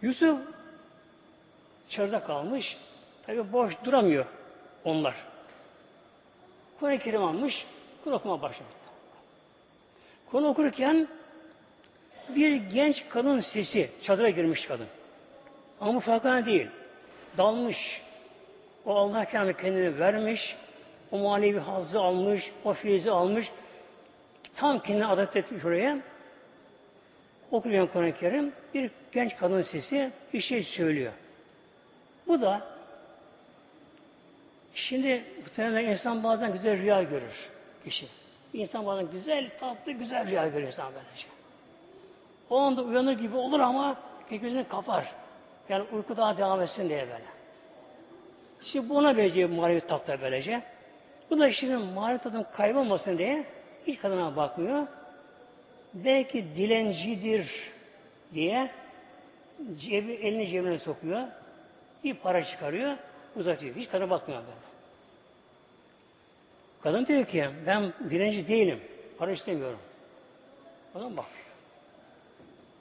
Yusuf 0.03 0.39
çölde 1.89 2.21
kalmış. 2.21 2.77
Tabi 3.27 3.53
boş 3.53 3.75
duramıyor 3.85 4.27
onlar. 4.85 5.15
Kur'an-ı 6.81 6.99
Kerim 6.99 7.23
almış, 7.23 7.67
Kur'an 8.05 8.17
okuma 8.17 8.43
başladı. 8.43 8.69
Kur'an 10.31 10.45
okurken 10.45 11.09
bir 12.29 12.57
genç 12.57 13.09
kadın 13.09 13.41
sesi 13.41 13.91
çadıra 14.03 14.31
girmiş 14.31 14.67
kadın. 14.67 14.87
Ama 15.81 15.95
bu 15.95 16.01
farkına 16.01 16.47
değil. 16.47 16.69
Dalmış. 17.37 18.03
O 18.87 18.97
Allah 18.97 19.25
kendi 19.25 19.57
kendini 19.57 19.99
vermiş. 19.99 20.57
O 21.11 21.19
manevi 21.19 21.59
hazzı 21.59 22.01
almış. 22.01 22.53
O 22.65 22.75
feyzi 22.75 23.11
almış. 23.11 23.47
Tam 24.57 24.83
kendini 24.83 25.07
adet 25.07 25.37
etmiş 25.37 25.65
oraya. 25.65 25.99
Okuyan 27.51 27.87
Kur'an-ı 27.87 28.19
Kerim 28.19 28.53
bir 28.75 28.91
genç 29.13 29.37
kadın 29.37 29.63
sesi 29.63 30.11
bir 30.33 30.41
şey 30.41 30.63
söylüyor. 30.63 31.13
Bu 32.27 32.41
da 32.41 32.78
şimdi 34.79 35.25
muhtemelen 35.41 35.91
insan 35.91 36.25
bazen 36.25 36.53
güzel 36.53 36.79
rüya 36.79 37.03
görür 37.03 37.51
kişi. 37.85 38.07
İnsan 38.53 38.87
bazen 38.87 39.11
güzel, 39.11 39.51
tatlı, 39.61 39.93
güzel 39.93 40.27
rüya 40.27 40.49
görür 40.49 40.67
insan 40.67 40.93
böylece. 40.95 41.27
O 42.51 42.59
anda 42.59 42.83
uyanır 42.83 43.13
gibi 43.13 43.37
olur 43.37 43.61
ama 43.61 43.97
gözünü 44.31 44.69
kapar. 44.69 45.13
Yani 45.69 45.85
uyku 45.93 46.17
daha 46.17 46.37
devam 46.37 46.63
etsin 46.63 46.89
diye 46.89 47.01
böyle. 47.01 47.25
Şimdi 48.73 48.89
buna 48.89 49.17
benziyor 49.17 49.49
manevi 49.49 49.81
tatlı 49.81 50.19
böylece. 50.23 50.63
Bu 51.31 51.39
da 51.39 51.53
şimdi 51.53 51.77
manevi 51.77 52.19
tadın 52.19 52.47
kaybolmasın 52.57 53.19
diye 53.19 53.45
hiç 53.87 54.01
kadına 54.01 54.37
bakmıyor. 54.37 54.87
Belki 55.95 56.45
dilencidir 56.57 57.51
diye 58.35 58.71
cebi, 59.79 60.13
elini 60.13 60.49
cebine 60.49 60.79
sokuyor. 60.79 61.23
Bir 62.05 62.15
para 62.15 62.45
çıkarıyor, 62.45 62.97
uzatıyor. 63.37 63.77
Hiç 63.77 63.91
kadına 63.91 64.11
bakmıyor 64.11 64.41
böyle. 64.41 64.68
Kadın 66.83 67.07
diyor 67.07 67.27
ki 67.27 67.49
ben 67.67 67.93
dilenci 68.11 68.49
değilim. 68.49 68.81
Para 69.19 69.33
istemiyorum. 69.33 69.79
Adam 70.95 71.17
bak. 71.17 71.27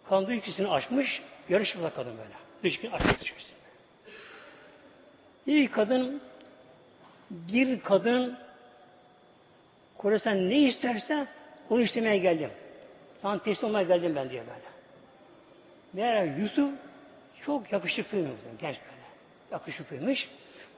Kandı 0.09 0.33
ikisini 0.33 0.67
açmış, 0.67 1.21
yarışmada 1.49 1.89
kadın 1.89 2.17
böyle. 2.17 2.33
Düşkün 2.63 2.91
açmış 2.91 3.21
düşkün. 3.21 3.37
İyi 5.47 5.71
kadın 5.71 6.21
bir 7.29 7.79
kadın 7.79 8.37
Koresan 9.97 10.49
ne 10.49 10.59
isterse 10.59 11.27
onu 11.69 11.81
istemeye 11.81 12.17
geldim. 12.17 12.49
Sana 13.21 13.43
teslim 13.43 13.69
olmaya 13.69 13.83
geldim 13.83 14.15
ben 14.15 14.29
diye 14.29 14.41
böyle. 14.41 14.67
Meğer 15.93 16.37
Yusuf 16.37 16.71
çok 17.45 17.71
yakışıklıymış. 17.71 18.31
Genç 18.61 18.75
böyle. 18.75 19.07
Yakışıklıymış. 19.51 20.29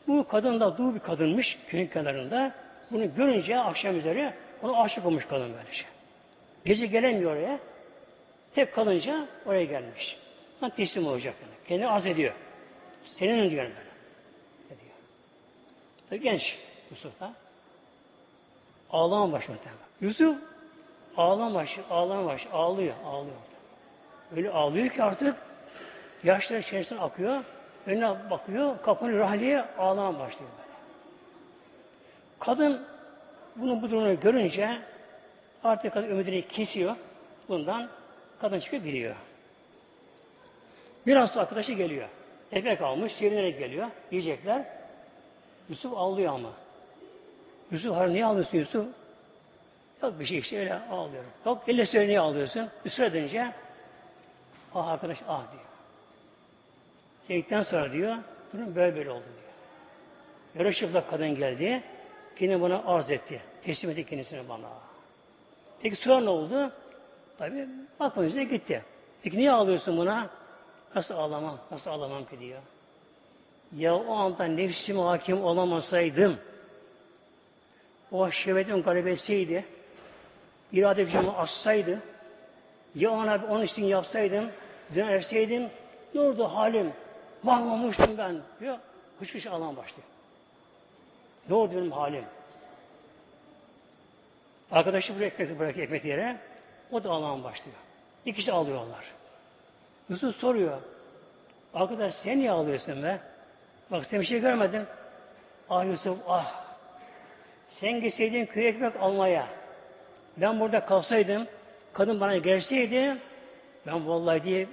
Bu 0.08 0.27
kadın 0.27 0.60
da 0.60 0.77
dul 0.77 0.95
bir 0.95 0.99
kadınmış 0.99 1.58
köyün 1.67 1.88
kenarında. 1.88 2.55
Bunu 2.91 3.15
görünce 3.15 3.58
akşam 3.58 3.99
üzeri 3.99 4.34
ona 4.63 4.82
aşık 4.84 5.06
olmuş 5.06 5.25
kadın 5.25 5.54
böylece. 5.54 5.84
Gece 6.65 6.86
gelemiyor 6.86 7.32
oraya. 7.32 7.60
Tek 8.56 8.75
kalınca 8.75 9.28
oraya 9.45 9.65
gelmiş. 9.65 10.17
Ben 10.62 10.69
teslim 10.69 11.08
olacak. 11.08 11.36
Yani. 11.41 11.54
Kendini 11.67 11.88
arz 11.88 12.06
ediyor. 12.06 12.34
Senin 13.19 13.49
diyor 13.49 13.63
böyle. 13.63 13.73
Ne 14.69 14.69
diyor? 14.69 14.95
Tabii 16.10 16.21
genç 16.21 16.41
Yusuf 16.91 17.19
da. 17.19 17.34
Ağlama 18.91 19.32
başladı. 19.32 19.58
Yusuf 20.02 20.38
ağlama 21.17 21.54
başı, 21.54 21.82
ağlama 21.89 22.25
başı, 22.25 22.49
ağlıyor, 22.52 22.93
ağlıyor. 23.06 23.36
Öyle 24.36 24.52
ağlıyor 24.52 24.89
ki 24.89 25.04
artık 25.04 25.36
yaşlar 26.23 26.60
içerisine 26.60 26.99
akıyor. 26.99 27.43
Önüne 27.86 28.30
bakıyor, 28.30 28.82
kapının 28.82 29.19
rahliye 29.19 29.65
ağlama 29.78 30.19
başlıyor 30.19 30.52
böyle. 30.58 30.68
Kadın 32.39 32.82
bunu 33.56 33.82
bu 33.82 33.91
durumunu 33.91 34.19
görünce 34.19 34.80
artık 35.63 35.93
kadın 35.93 36.10
ümidini 36.10 36.47
kesiyor. 36.47 36.95
Bundan 37.49 37.89
kadın 38.41 38.60
çıkıyor 38.60 38.84
biliyor. 38.84 39.15
Biraz 41.08 41.38
arkadaşı 41.38 41.73
geliyor. 41.73 42.10
Ekmek 42.52 42.82
almış, 42.82 43.13
sevinerek 43.13 43.60
geliyor. 43.60 43.88
Yiyecekler. 44.12 44.65
Yusuf 45.69 45.93
ağlıyor 45.97 46.34
ama. 46.34 46.52
Yusuf 47.71 47.95
hayır 47.95 48.13
niye 48.13 48.25
ağlıyorsun 48.25 48.58
Yusuf? 48.58 48.86
Yok 50.04 50.19
bir 50.19 50.25
şey 50.25 50.38
işte 50.38 50.60
öyle 50.60 50.73
ağlıyorum. 50.73 51.30
Yok 51.45 51.63
elle 51.67 51.86
söyle 51.86 52.08
niye 52.08 52.19
ağlıyorsun? 52.19 52.69
Süre 52.89 53.13
dönünce 53.13 53.52
ah 54.75 54.88
arkadaş 54.88 55.17
ah 55.28 55.52
diyor. 55.52 55.63
Dedikten 57.30 57.63
sonra 57.63 57.91
diyor 57.91 58.17
durum 58.54 58.75
böyle 58.75 58.95
böyle 58.95 59.12
oldu 59.12 59.23
diyor. 60.56 60.65
Yarı 60.65 61.10
kadın 61.10 61.36
geldi. 61.36 61.84
Kendini 62.39 62.62
bana 62.62 62.84
arz 62.86 63.10
etti. 63.10 63.41
Teslim 63.63 63.91
etti 63.91 64.06
kendisini 64.06 64.49
bana. 64.49 64.69
Peki 65.82 65.95
sonra 65.95 66.19
ne 66.19 66.30
oldu? 66.30 66.71
Tabi 67.38 67.67
bakmayınca 67.99 68.43
gitti. 68.43 68.84
Peki 69.23 69.38
niye 69.38 69.52
ağlıyorsun 69.52 69.97
buna? 69.97 70.30
Nasıl 70.95 71.13
ağlamam? 71.13 71.58
Nasıl 71.71 71.89
ağlamam 71.89 72.25
ki 72.25 72.39
diyor. 72.39 72.62
Ya 73.75 73.95
o 73.95 74.13
anda 74.13 74.43
nefsime 74.43 75.02
hakim 75.02 75.43
olamasaydım 75.43 76.39
o 78.12 78.32
şehvetin 78.32 78.82
galibesiydi. 78.82 79.65
İrade 80.71 81.04
gücümü 81.04 81.30
assaydı, 81.30 81.99
ya 82.95 83.12
ona 83.12 83.45
onun 83.49 83.63
için 83.63 83.84
yapsaydım, 83.84 84.49
zina 84.89 85.12
etseydim, 85.12 85.69
ne 86.15 86.21
oldu 86.21 86.44
halim? 86.44 86.94
Mahvolmuştum 87.44 88.17
ben. 88.17 88.42
Diyor, 88.60 88.77
kış 89.19 89.31
kış 89.31 89.48
ağlamaya 89.48 89.77
başlıyor. 89.77 90.08
Ne 91.50 91.56
oldu 91.56 91.71
benim 91.75 91.91
halim? 91.91 92.25
Arkadaşı 94.71 95.15
buraya 95.15 95.25
ekmek 95.25 95.60
bırakıyor 95.60 95.85
ekmek 95.85 96.06
yere. 96.06 96.37
O 96.91 97.04
da 97.04 97.10
ağlamaya 97.10 97.43
başlıyor. 97.43 97.77
İkisi 98.25 98.52
ağlıyorlar. 98.52 99.06
Yusuf 100.10 100.35
soruyor. 100.35 100.81
Arkadaş 101.73 102.15
sen 102.23 102.39
niye 102.39 102.52
ağlıyorsun 102.52 103.04
be? 103.04 103.19
Bak 103.91 104.06
sen 104.06 104.21
bir 104.21 104.25
şey 104.25 104.39
görmedin. 104.39 104.85
Ah 105.69 105.85
Yusuf 105.85 106.17
ah 106.27 106.63
sen 107.79 108.02
gitseydin 108.02 108.45
köy 108.45 108.67
ekmek 108.67 108.95
almaya. 108.95 109.47
Ben 110.37 110.60
burada 110.60 110.85
kalsaydım, 110.85 111.47
kadın 111.93 112.19
bana 112.19 112.37
gelseydi, 112.37 113.17
ben 113.87 114.08
vallahi 114.08 114.43
diye 114.43 114.67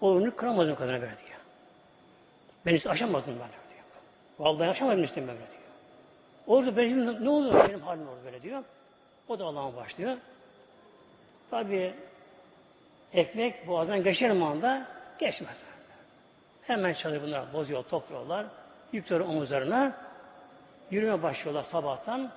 oğlunu 0.00 0.36
kıramazdım 0.36 0.76
kadına 0.76 1.00
böyle 1.00 1.02
diyor. 1.26 1.40
Ben 2.66 2.74
işte 2.74 2.90
aşamazdım 2.90 3.32
ben 3.32 3.48
diyor. 3.48 3.66
Vallahi 4.38 4.70
aşamadım 4.70 5.04
işte 5.04 5.20
ben 5.20 5.26
diyor. 5.26 5.55
Orada 6.46 6.76
benim, 6.76 7.24
ne 7.24 7.28
olur 7.28 7.54
benim 7.68 7.80
halim 7.80 8.08
olur 8.08 8.24
böyle 8.24 8.42
diyor. 8.42 8.62
O 9.28 9.38
da 9.38 9.44
Allah'a 9.44 9.76
başlıyor. 9.76 10.16
Tabi 11.50 11.94
ekmek 13.12 13.68
boğazdan 13.68 14.02
geçer 14.02 14.30
anda 14.30 14.86
geçmez. 15.18 15.56
Hemen 16.62 16.94
çalıyor 16.94 17.22
bunlar, 17.22 17.52
bozuyor, 17.52 17.82
topluyorlar. 17.82 18.46
Yüklüyor 18.92 19.20
omuzlarına. 19.20 19.96
Yürüme 20.90 21.22
başlıyorlar 21.22 21.64
sabahtan. 21.72 22.30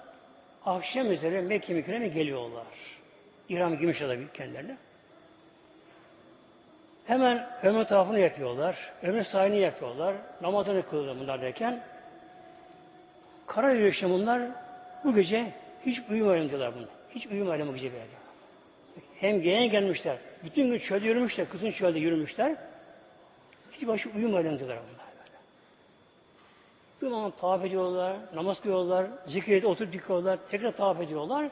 Akşam 0.65 1.11
üzere 1.11 1.41
Mekke 1.41 1.73
mükreme 1.73 2.07
geliyorlar. 2.07 2.65
Giymişler 3.47 4.07
tabii 4.07 4.27
kendilerine. 4.33 4.77
Hemen 7.05 7.49
ömür 7.63 7.85
tarafını 7.85 8.19
yapıyorlar. 8.19 8.77
Ömür 9.03 9.23
sahini 9.23 9.59
yapıyorlar. 9.59 10.15
Namazını 10.41 10.89
kılıyorlar 10.89 11.19
bunlar 11.19 11.41
derken 11.41 11.83
kara 13.49 13.71
yürüyüşte 13.71 14.09
bunlar 14.09 14.41
bu 15.03 15.15
gece 15.15 15.53
hiç 15.85 15.99
uyumayalım 16.09 16.49
diyorlar 16.49 16.75
bunu. 16.75 16.87
Hiç 17.15 17.27
uyumayalım 17.27 17.67
bu 17.67 17.73
gece 17.73 17.93
böyle. 17.93 18.05
Hem 19.15 19.41
gelen 19.41 19.69
gelmişler. 19.69 20.17
Bütün 20.43 20.71
gün 20.71 20.79
çölde 20.79 21.07
yürümüşler. 21.07 21.49
Kızın 21.49 21.71
çölde 21.71 21.99
yürümüşler. 21.99 22.55
Hiç 23.71 23.87
başı 23.87 24.09
uyumayalım 24.09 24.59
diyorlar 24.59 24.77
bunlar 24.77 25.07
böyle. 25.19 25.37
Durmadan 27.01 27.31
tavaf 27.31 27.65
ediyorlar, 27.65 28.17
namaz 28.33 28.61
kılıyorlar, 28.61 29.07
zikret 29.27 29.65
oturup 29.65 29.93
dikiyorlar, 29.93 30.39
tekrar 30.51 30.71
tavaf 30.71 31.01
ediyorlar. 31.01 31.49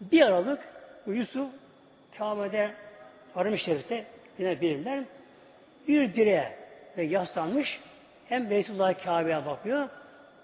Bir 0.00 0.22
aralık 0.22 0.60
Yusuf 1.06 1.48
Kabe'de 2.18 2.70
Haram-ı 3.34 3.58
Şerif'te 3.58 4.06
yine 4.38 4.60
bilirler. 4.60 5.04
Bir 5.88 6.14
direğe 6.14 6.56
ve 6.96 7.04
yaslanmış 7.04 7.80
hem 8.28 8.50
Beytullah 8.50 9.04
Kabe'ye 9.04 9.46
bakıyor, 9.46 9.88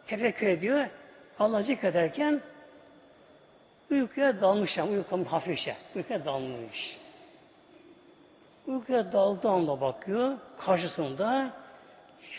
tefekkür 0.08 0.46
ediyor. 0.46 0.86
Allah 1.38 1.62
zikrederken 1.62 2.40
uykuya 3.90 4.40
dalmış 4.40 4.78
ama 4.78 4.90
uykum 4.90 5.24
hafifçe. 5.24 5.76
Uykuya 5.96 6.24
dalmış. 6.24 6.96
Uykuya 8.66 9.12
daldığı 9.12 9.48
anda 9.48 9.80
bakıyor. 9.80 10.38
Karşısında 10.58 11.50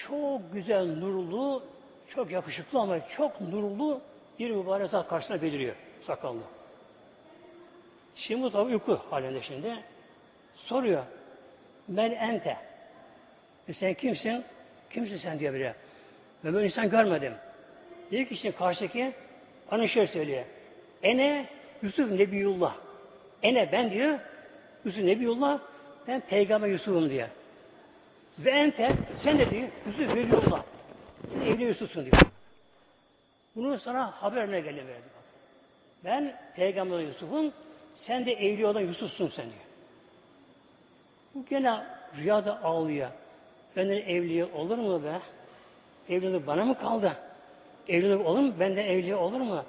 çok 0.07 0.53
güzel 0.53 0.86
nurlu, 0.86 1.63
çok 2.15 2.32
yakışıklı 2.32 2.80
ama 2.80 3.09
çok 3.17 3.41
nurlu 3.41 4.01
bir 4.39 4.51
mübarek 4.51 4.89
zat 4.89 5.07
karşısına 5.07 5.41
beliriyor. 5.41 5.76
Sakallı. 6.07 6.41
Şimdi 8.15 8.41
bu 8.41 8.51
tabi 8.51 8.72
uyku 8.72 8.99
halinde 9.09 9.41
şimdi. 9.41 9.84
Soruyor. 10.55 11.03
Men 11.88 12.11
ente. 12.11 12.57
E 13.67 13.74
sen 13.74 13.93
kimsin? 13.93 14.45
Kimsin 14.89 15.17
sen 15.17 15.39
diyor 15.39 15.53
biri. 15.53 15.74
Ben 16.43 16.53
böyle 16.53 16.67
insan 16.67 16.89
görmedim. 16.89 17.34
Diyor 18.12 18.26
ki 18.26 18.38
şimdi 18.38 18.55
karşıdaki 18.55 19.14
bana 19.72 19.88
şöyle 19.88 20.07
söylüyor. 20.07 20.45
Ene 21.03 21.45
Yusuf 21.84 22.12
Nebiyullah. 22.12 22.76
Ene 23.43 23.72
ben 23.72 23.91
diyor. 23.91 24.20
Yusuf 24.86 25.03
Nebiyullah. 25.03 25.60
Ben 26.07 26.22
Peygamber 26.22 26.68
Yusuf'um 26.68 27.10
diyor. 27.10 27.28
Ve 28.39 28.51
ente 28.51 28.95
sen 29.24 29.39
de 29.39 29.49
diyor. 29.49 29.68
Yusuf 29.88 30.16
Nebiyullah. 30.16 30.64
Sen 31.34 31.41
evli 31.41 31.64
Yusuf'sun 31.64 32.05
diyor. 32.05 32.22
Bunu 33.55 33.80
sana 33.80 34.12
haberine 34.12 34.60
geldi 34.60 34.78
verdi. 34.88 35.10
Ben 36.05 36.36
Peygamber 36.55 36.99
Yusuf'um. 36.99 37.53
Sen 38.07 38.26
de 38.26 38.32
evli 38.34 38.66
olan 38.66 38.82
Yusuf'sun 38.82 39.32
sen 39.36 39.45
diyor. 39.45 39.70
Bu 41.36 41.45
gene 41.49 41.84
rüyada 42.18 42.64
ağlıyor. 42.64 43.10
Ben 43.76 43.89
de 43.89 43.97
evliye 43.99 44.45
olur 44.45 44.78
mu 44.78 45.03
be? 45.03 45.20
Evlilik 46.10 46.47
bana 46.47 46.66
mı 46.66 46.80
kaldı? 46.80 47.18
Evlilik 47.90 48.26
olur 48.26 48.40
mu? 48.40 48.54
Ben 48.60 48.76
de 48.76 48.82
evliye 48.82 49.16
olur 49.16 49.40
mu? 49.42 49.64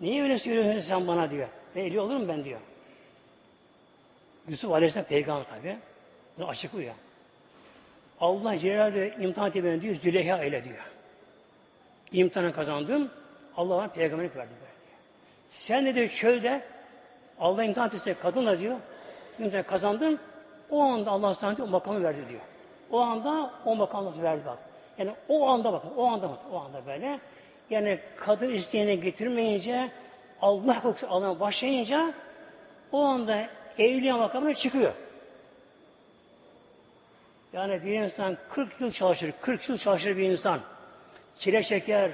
Niye 0.00 0.22
öyle 0.22 0.38
söylüyorsun 0.38 0.88
sen 0.88 1.06
bana 1.06 1.30
diyor. 1.30 1.48
Ben 1.76 1.80
evli 1.80 2.00
olur 2.00 2.16
mu 2.16 2.28
ben 2.28 2.44
diyor. 2.44 2.60
Yusuf 4.48 4.72
Aleyhisselam 4.72 5.06
peygamber 5.06 5.44
tabi. 5.44 5.76
Bunu 6.38 6.48
açıklıyor. 6.48 6.94
Allah 8.20 8.58
Celal'de 8.58 9.16
imtihan 9.20 9.48
etti 9.48 9.82
diyor. 9.82 9.94
Züleyha 9.94 10.44
ile 10.44 10.64
diyor. 10.64 10.76
İmtihanı 12.12 12.52
kazandım. 12.52 13.10
Allah 13.56 13.76
bana 13.76 13.88
peygamberlik 13.88 14.36
verdi. 14.36 14.50
diyor. 14.50 14.70
Sen 15.66 15.86
de 15.86 15.94
diyor 15.94 16.08
çölde 16.20 16.62
Allah 17.40 17.64
imtihan 17.64 17.90
etse 17.94 18.14
kadınla 18.14 18.58
diyor. 18.58 18.76
İmtihan 19.38 19.62
kazandım. 19.62 20.18
O 20.70 20.80
anda 20.82 21.10
Allah 21.10 21.34
sana 21.34 21.56
diyor, 21.56 21.68
o 21.68 21.70
makamı 21.70 22.02
verdi 22.02 22.28
diyor. 22.28 22.40
O 22.90 23.00
anda 23.00 23.50
o 23.64 23.76
makamı 23.76 24.22
verdi 24.22 24.42
bak. 24.46 24.58
Yani 24.98 25.10
o 25.28 25.48
anda 25.48 25.72
bakın, 25.72 25.90
o 25.96 26.04
anda 26.04 26.30
bakın, 26.30 26.50
o 26.52 26.60
anda 26.60 26.86
böyle. 26.86 27.20
Yani 27.70 27.98
kadın 28.16 28.50
isteğine 28.54 28.94
getirmeyince, 28.94 29.90
Allah 30.40 30.82
kokusu 30.82 31.06
almaya 31.06 31.40
başlayınca 31.40 32.14
o 32.92 33.04
anda 33.04 33.48
evliya 33.78 34.16
makamına 34.16 34.54
çıkıyor. 34.54 34.92
Yani 37.52 37.84
bir 37.84 37.92
insan 37.92 38.36
40 38.50 38.80
yıl 38.80 38.92
çalışır, 38.92 39.32
40 39.40 39.68
yıl 39.68 39.78
çalışır 39.78 40.16
bir 40.16 40.30
insan. 40.30 40.60
Çile 41.38 41.62
çeker, 41.62 42.10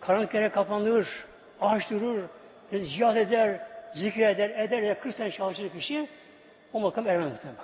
karanlık 0.00 0.34
yere 0.34 0.48
kapanır, 0.48 1.08
ağaç 1.60 1.90
durur, 1.90 2.22
cihat 2.72 3.16
eder, 3.16 3.60
zikreder, 3.94 4.50
eder, 4.50 4.82
eder 4.82 5.00
40 5.00 5.14
sene 5.14 5.30
çalışır 5.30 5.70
kişi 5.70 6.08
o 6.72 6.80
makam 6.80 7.06
eremez 7.06 7.32
muhtemelen. 7.32 7.60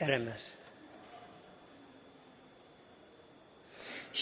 Eremez. 0.00 0.57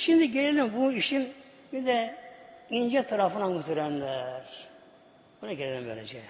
Şimdi 0.05 0.31
gelelim 0.31 0.73
bu 0.77 0.93
işin 0.93 1.33
bir 1.73 1.87
de 1.87 2.15
ince 2.71 3.03
tarafına 3.03 3.49
muhteremler. 3.49 4.43
Buna 5.43 5.53
gelelim 5.53 5.89
böylece. 5.89 6.23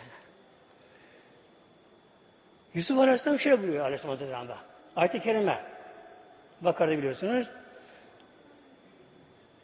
Yusuf 2.75 2.99
Aleyhisselam 2.99 3.41
şöyle 3.41 3.63
buyuruyor 3.63 3.85
Aleyhisselam 3.85 4.17
Hazretleri'nde. 4.17 4.55
Ayet-i 4.97 5.21
Kerime. 5.21 5.63
Bakar'da 6.61 6.99
biliyorsunuz. 6.99 7.47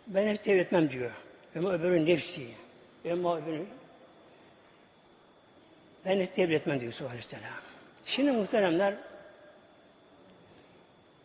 Ben 0.07 0.29
hep 0.29 0.45
tevhid 0.45 0.61
etmem 0.61 0.91
diyor. 0.91 1.11
Ama 1.57 1.73
öbürü 1.73 2.07
nefsi. 2.07 2.49
Ama 3.13 3.39
öbürü 3.39 3.67
ben 6.05 6.21
hep 6.21 6.37
tevhid 6.37 6.53
etmem 6.53 6.81
diyor 6.81 6.93
Yusuf 6.93 7.07
Aleyhisselam. 7.11 7.45
Şimdi 8.07 8.31
muhteremler 8.31 8.95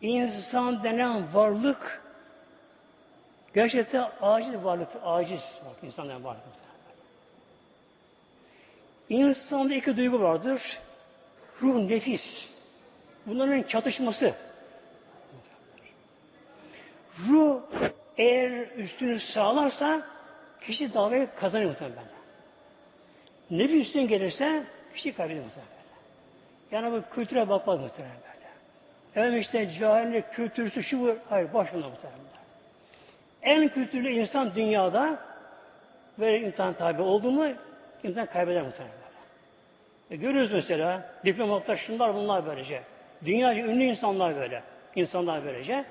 insan 0.00 0.84
denen 0.84 1.34
varlık 1.34 2.07
gerçekten 3.58 4.08
aciz 4.20 4.64
varlık, 4.64 4.88
aciz 5.02 5.40
bak 5.66 5.76
insan 5.82 6.08
denen 6.08 6.24
varlık. 6.24 6.42
İnsanda 9.08 9.74
iki 9.74 9.96
duygu 9.96 10.20
vardır. 10.20 10.62
Ruh, 11.62 11.90
nefis. 11.90 12.20
Bunların 13.26 13.62
çatışması. 13.62 14.34
Ruh 17.28 17.60
eğer 18.18 18.50
üstünü 18.76 19.20
sağlarsa 19.20 20.02
kişi 20.60 20.94
davayı 20.94 21.28
kazanır 21.40 21.64
muhtemelen. 21.64 22.04
Nefis 23.50 23.86
üstün 23.86 24.08
gelirse 24.08 24.64
kişi 24.94 25.12
kaybeder 25.12 25.42
muhtemelen. 25.44 25.72
Yani 26.70 26.92
bu 26.92 27.14
kültüre 27.14 27.48
bakmaz 27.48 27.80
muhtemelen. 27.80 28.16
Efendim 29.10 29.40
işte 29.40 29.70
cahillik, 29.80 30.32
kültürsü 30.32 30.82
şu 30.82 31.00
bu, 31.00 31.16
hayır 31.28 31.54
başında 31.54 31.88
muhtemelen. 31.88 32.37
En 33.48 33.68
kültürlü 33.68 34.10
insan 34.10 34.54
dünyada 34.54 35.18
böyle 36.18 36.40
imtihan 36.40 36.74
tabi 36.74 37.02
oldu 37.02 37.30
mu 37.30 37.46
imtihan 38.02 38.26
kaybeder 38.26 38.62
muhtemelen. 38.62 38.94
E 40.10 40.16
görüyoruz 40.16 40.52
mesela 40.52 41.14
diplomatlar 41.24 41.76
şunlar 41.76 42.14
bunlar 42.14 42.46
böylece. 42.46 42.82
Dünyaca 43.24 43.60
ünlü 43.60 43.84
insanlar 43.84 44.36
böyle. 44.36 44.62
insanlar 44.94 45.44
böylece. 45.44 45.84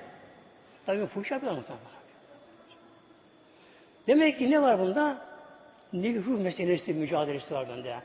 Tabi 0.86 1.06
fuhuş 1.06 1.30
yapıyorlar 1.30 1.58
muhtemelen. 1.58 1.86
Demek 4.06 4.38
ki 4.38 4.50
ne 4.50 4.62
var 4.62 4.78
bunda? 4.78 5.18
Ruh 5.94 6.40
meselesi 6.40 6.94
mücadelesi 6.94 7.54
var 7.54 7.68
bende. 7.68 7.96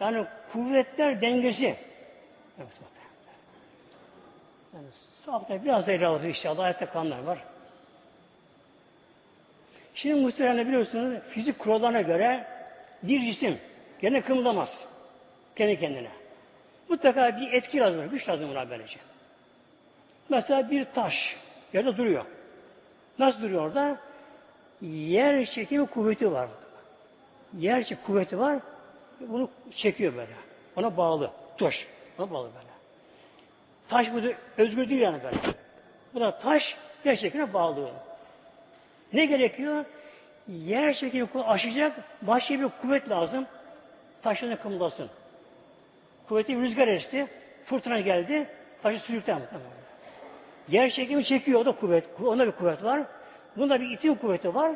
Yani 0.00 0.24
kuvvetler 0.52 1.20
dengesi. 1.20 1.76
Yani 4.74 4.88
sahafta 5.26 5.64
biraz 5.64 5.86
da 5.86 6.08
alır 6.08 6.24
inşallah. 6.24 6.64
Ayette 6.64 6.86
kanlar 6.86 7.22
var. 7.22 7.38
Şimdi 9.96 10.14
muhtemelen 10.14 10.68
biliyorsunuz 10.68 11.22
fizik 11.30 11.58
kurallarına 11.58 12.00
göre 12.00 12.46
bir 13.02 13.20
cisim 13.20 13.58
gene 14.00 14.20
kımıldamaz. 14.20 14.68
Kendi 15.56 15.80
kendine. 15.80 16.10
Mutlaka 16.88 17.36
bir 17.40 17.52
etki 17.52 17.78
lazım, 17.78 18.10
güç 18.10 18.28
lazım 18.28 18.48
buna 18.50 18.70
böylece. 18.70 18.98
Mesela 20.28 20.70
bir 20.70 20.84
taş 20.84 21.36
yerde 21.72 21.96
duruyor. 21.96 22.24
Nasıl 23.18 23.42
duruyor 23.42 23.62
orada? 23.62 23.98
Yer 24.82 25.46
çekimi 25.46 25.86
kuvveti 25.86 26.32
var. 26.32 26.48
Yer 27.58 27.82
çekimi 27.82 28.06
kuvveti 28.06 28.38
var. 28.38 28.58
Bunu 29.20 29.50
çekiyor 29.76 30.16
böyle. 30.16 30.32
Ona 30.76 30.96
bağlı. 30.96 31.30
Taş. 31.58 31.86
Ona 32.18 32.30
bağlı 32.30 32.50
böyle. 32.54 32.66
Taş 33.88 34.06
bu 34.14 34.34
özgür 34.62 34.88
değil 34.88 35.00
yani 35.00 35.22
böyle. 35.22 35.38
Bu 36.14 36.20
da 36.20 36.38
taş 36.38 36.62
yer 37.04 37.16
çekimine 37.16 37.52
bağlı. 37.52 37.90
Ne 39.12 39.26
gerekiyor? 39.26 39.84
Yer 40.48 40.94
çekimi 40.94 41.28
aşacak 41.46 41.96
başka 42.22 42.60
bir 42.60 42.68
kuvvet 42.82 43.10
lazım. 43.10 43.46
Taşını 44.22 44.62
kımıldasın. 44.62 45.10
Kuvveti 46.28 46.56
rüzgar 46.56 46.88
esti. 46.88 47.26
Fırtına 47.64 48.00
geldi. 48.00 48.46
Taşı 48.82 49.00
sürükten. 49.00 49.40
Yer 50.68 50.90
çekimi 50.90 51.24
çekiyor. 51.24 51.60
O 51.60 51.66
da 51.66 51.72
kuvvet. 51.72 52.04
Onda 52.24 52.46
bir 52.46 52.52
kuvvet 52.52 52.84
var. 52.84 53.02
Bunda 53.56 53.80
bir 53.80 53.90
itim 53.90 54.14
kuvveti 54.14 54.54
var. 54.54 54.72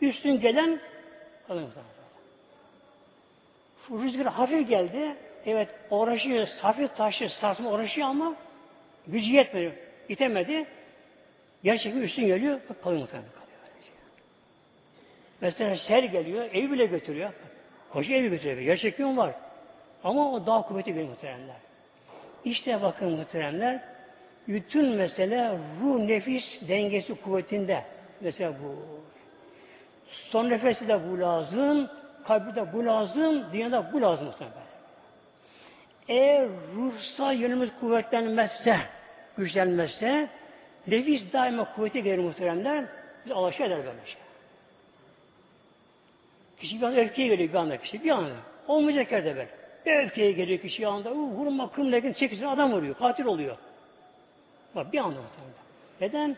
Üstün 0.00 0.40
gelen 0.40 0.80
rüzgar 3.90 4.26
hafif 4.26 4.68
geldi. 4.68 5.16
Evet 5.46 5.68
uğraşıyor, 5.90 6.48
hafif 6.62 6.96
taşı 6.96 7.28
sarsma 7.28 7.70
uğraşıyor 7.70 8.08
ama 8.08 8.34
gücü 9.06 9.32
yetmedi. 9.32 9.78
İtemedi. 10.08 10.66
Gerçekten 11.64 12.00
üstün 12.00 12.26
geliyor, 12.26 12.60
kalıyor 12.82 13.02
muhtemelen. 13.02 13.37
Mesela 15.40 15.76
sel 15.76 16.06
geliyor, 16.06 16.44
evi 16.52 16.72
bile 16.72 16.86
götürüyor. 16.86 17.30
Koca 17.92 18.14
evi 18.14 18.28
götürüyor. 18.28 18.60
Gerçekten 18.60 19.16
var. 19.16 19.34
Ama 20.04 20.32
o 20.32 20.46
daha 20.46 20.62
kuvvetli 20.62 20.96
bir 20.96 21.02
muhteremler. 21.02 21.56
İşte 22.44 22.82
bakın 22.82 23.10
muhteremler, 23.10 23.80
bütün 24.48 24.86
mesele 24.86 25.58
ruh 25.80 26.00
nefis 26.00 26.44
dengesi 26.68 27.14
kuvvetinde. 27.14 27.84
Mesela 28.20 28.52
bu. 28.62 28.76
Son 30.30 30.50
nefesi 30.50 30.88
de 30.88 31.10
bu 31.10 31.20
lazım, 31.20 31.90
kalbi 32.24 32.54
de 32.54 32.72
bu 32.72 32.86
lazım, 32.86 33.44
dünyada 33.52 33.92
bu 33.92 34.02
lazım 34.02 34.26
muhtemelen. 34.26 34.68
Eğer 36.08 36.48
ruhsal 36.76 37.34
yönümüz 37.34 37.70
kuvvetlenmezse, 37.80 38.78
güçlenmezse, 39.36 40.28
nefis 40.86 41.32
daima 41.32 41.74
kuvveti 41.74 42.02
gelir 42.02 42.18
muhteremler, 42.18 42.84
biz 43.24 43.32
alaşağı 43.32 43.66
eder 43.66 43.76
böyle 43.76 44.06
şey. 44.06 44.27
Kişi 46.60 46.80
bir 46.80 46.86
anda 46.86 47.00
öfkeye 47.00 47.28
geliyor 47.28 47.48
bir 47.48 47.54
anda 47.54 47.76
kişi, 47.76 48.04
bir 48.04 48.10
anda. 48.10 48.34
Olmayacak 48.68 49.12
yerde 49.12 49.36
böyle. 49.36 49.48
Bir 49.86 50.04
öfkeye 50.04 50.32
geliyor 50.32 50.60
kişi 50.60 50.86
anda, 50.86 51.12
vurma, 51.14 51.72
kırma, 51.72 52.14
çekilsin 52.14 52.44
adam 52.44 52.72
vuruyor, 52.72 52.94
katil 52.94 53.24
oluyor. 53.24 53.56
Bak 54.74 54.92
bir 54.92 54.98
anda 54.98 55.20
muhteremler. 55.20 55.58
Neden? 56.00 56.36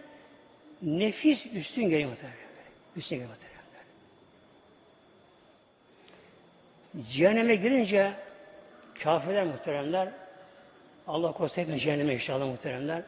Nefis 0.82 1.46
üstün 1.46 1.82
geliyor 1.82 2.10
muhteremler. 2.10 2.40
Üstün 2.96 3.16
geliyor 3.16 3.30
muhteremler. 3.30 3.60
Cehenneme 7.12 7.54
girince 7.54 8.12
kafirler 9.02 9.44
muhteremler 9.44 10.08
Allah 11.06 11.32
korusun 11.32 11.56
hepimiz 11.62 11.82
cehenneme 11.82 12.14
inşallah 12.14 12.46
muhteremler. 12.46 13.02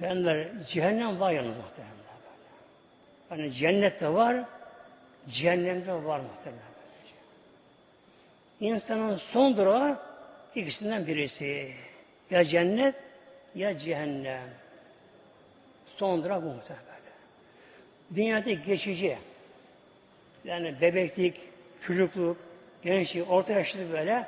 Efendiler 0.00 0.48
cehennem 0.72 1.20
var 1.20 1.32
yalnız 1.32 1.56
muhteremler. 1.56 2.05
Yani 3.30 3.52
cennet 3.52 4.00
de 4.00 4.08
var, 4.08 4.44
cehennem 5.28 5.86
de 5.86 5.92
var 5.92 6.20
muhteremler. 6.20 6.76
İnsanın 8.60 9.16
son 9.32 9.56
durağı 9.56 9.98
ikisinden 10.54 11.06
birisi. 11.06 11.72
Ya 12.30 12.44
cennet 12.44 12.94
ya 13.54 13.78
cehennem. 13.78 14.50
Son 15.96 16.24
durak 16.24 16.42
bu 16.42 16.46
muhtemelen. 16.46 16.86
Dünyada 18.14 18.50
geçici. 18.50 19.18
Yani 20.44 20.80
bebeklik, 20.80 21.40
çocukluk, 21.86 22.36
gençlik, 22.82 23.30
orta 23.30 23.52
yaşlılık 23.52 23.92
böyle 23.92 24.26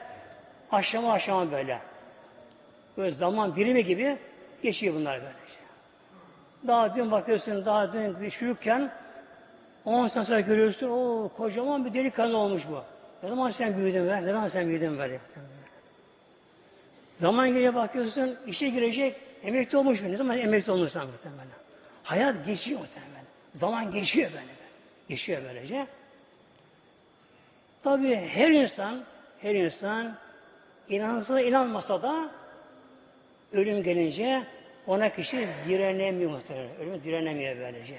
aşama 0.70 1.12
aşama 1.12 1.52
böyle. 1.52 1.78
Böyle 2.96 3.16
zaman 3.16 3.56
birimi 3.56 3.84
gibi 3.84 4.16
geçiyor 4.62 4.94
bunlar 4.94 5.20
böyle. 5.20 5.37
Daha 6.66 6.96
dün 6.96 7.10
bakıyorsun, 7.10 7.64
daha 7.64 7.92
dün 7.92 8.20
bir 8.20 8.30
çocukken 8.30 8.90
10 9.84 10.08
sene 10.08 10.24
sonra 10.24 10.40
görüyorsun, 10.40 10.88
o 10.88 11.30
kocaman 11.36 11.84
bir 11.84 11.94
delikanlı 11.94 12.36
olmuş 12.36 12.62
bu. 12.70 12.82
Ne 13.22 13.28
zaman 13.28 13.50
sen 13.50 13.76
büyüdün 13.76 14.08
be? 14.08 14.22
Ne 14.22 14.32
zaman 14.32 14.48
sen 14.48 14.68
büyüdün 14.68 14.98
böyle? 14.98 15.20
Zaman 17.20 17.48
geliyor 17.48 17.74
bakıyorsun, 17.74 18.36
işe 18.46 18.68
girecek, 18.68 19.16
emekli 19.42 19.78
olmuş 19.78 20.00
mu? 20.00 20.12
Ne 20.12 20.16
zaman 20.16 20.38
emekli 20.38 20.72
olursan 20.72 21.06
muhtemelen. 21.06 21.46
Hayat 22.02 22.46
geçiyor 22.46 22.80
muhtemelen. 22.80 23.24
Zaman 23.54 23.92
geçiyor 23.92 24.30
böyle. 24.30 24.52
Geçiyor 25.08 25.42
böylece. 25.44 25.86
Tabi 27.84 28.16
her 28.16 28.50
insan, 28.50 29.00
her 29.42 29.54
insan 29.54 30.16
inansa 30.88 31.40
inanmasa 31.40 32.02
da 32.02 32.30
ölüm 33.52 33.82
gelince 33.82 34.42
ona 34.88 35.08
kişi 35.08 35.48
direnemiyor 35.68 36.30
muhtemelen. 36.30 36.76
Ölüme 36.80 37.04
direnemiyor 37.04 37.56
böylece. 37.58 37.98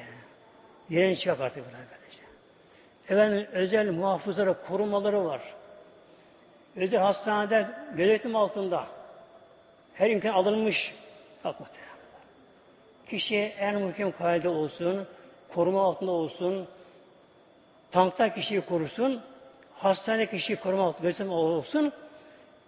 Direnç 0.90 1.26
yok 1.26 1.40
artık 1.40 1.64
bunlar 1.68 1.82
böylece. 1.92 2.22
Efendim 3.10 3.48
özel 3.52 3.92
muhafızları, 3.92 4.56
korumaları 4.68 5.26
var. 5.26 5.42
Özel 6.76 7.00
hastanede 7.00 7.68
gözetim 7.96 8.36
altında. 8.36 8.88
Her 9.94 10.10
imkan 10.10 10.34
alınmış. 10.34 10.94
Bak. 11.44 11.56
Kişi 13.10 13.36
en 13.36 13.82
muhkem 13.82 14.12
kaide 14.12 14.50
olsun, 14.50 15.08
koruma 15.54 15.84
altında 15.84 16.12
olsun, 16.12 16.68
tankta 17.92 18.34
kişiyi 18.34 18.62
korusun, 18.62 19.22
hastanede 19.74 20.26
kişiyi 20.30 20.56
koruma 20.56 20.88
altında 20.88 21.34
olsun, 21.34 21.94